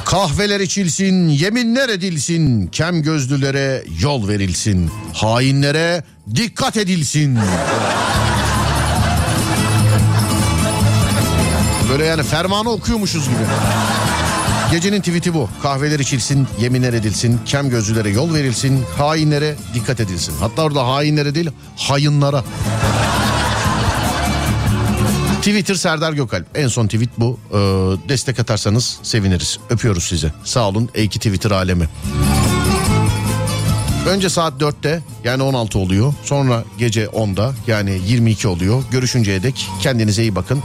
[0.04, 6.02] Kahveler içilsin, yeminler edilsin, kem gözlülere yol verilsin, hainlere
[6.34, 7.38] dikkat edilsin.
[11.90, 13.38] Böyle yani fermanı okuyormuşuz gibi.
[14.70, 15.48] Gecenin tweet'i bu.
[15.62, 20.34] Kahveler içilsin, yeminler edilsin, kem gözlülere yol verilsin, hainlere dikkat edilsin.
[20.40, 22.44] Hatta orada hainlere değil, hayınlara.
[25.48, 26.46] Twitter Serdar Gökalp.
[26.54, 27.38] En son tweet bu.
[27.50, 27.56] Ee,
[28.08, 29.58] destek atarsanız seviniriz.
[29.70, 30.32] Öpüyoruz sizi.
[30.44, 30.90] Sağ olun.
[30.94, 31.88] Ey ki Twitter alemi.
[34.08, 36.14] Önce saat 4'te yani 16 oluyor.
[36.24, 38.82] Sonra gece 10'da yani 22 oluyor.
[38.90, 40.62] Görüşünceye dek kendinize iyi bakın.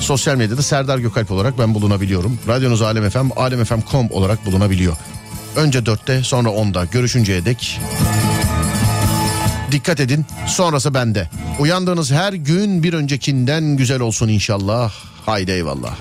[0.00, 2.38] Sosyal medyada Serdar Gökalp olarak ben bulunabiliyorum.
[2.48, 4.96] Radyonuz Alem FM, alemfm.com olarak bulunabiliyor.
[5.56, 7.80] Önce 4'te sonra 10'da görüşünceye dek
[9.72, 10.26] dikkat edin.
[10.46, 11.30] Sonrası bende.
[11.58, 14.92] Uyandığınız her gün bir öncekinden güzel olsun inşallah.
[15.26, 15.96] Haydi eyvallah.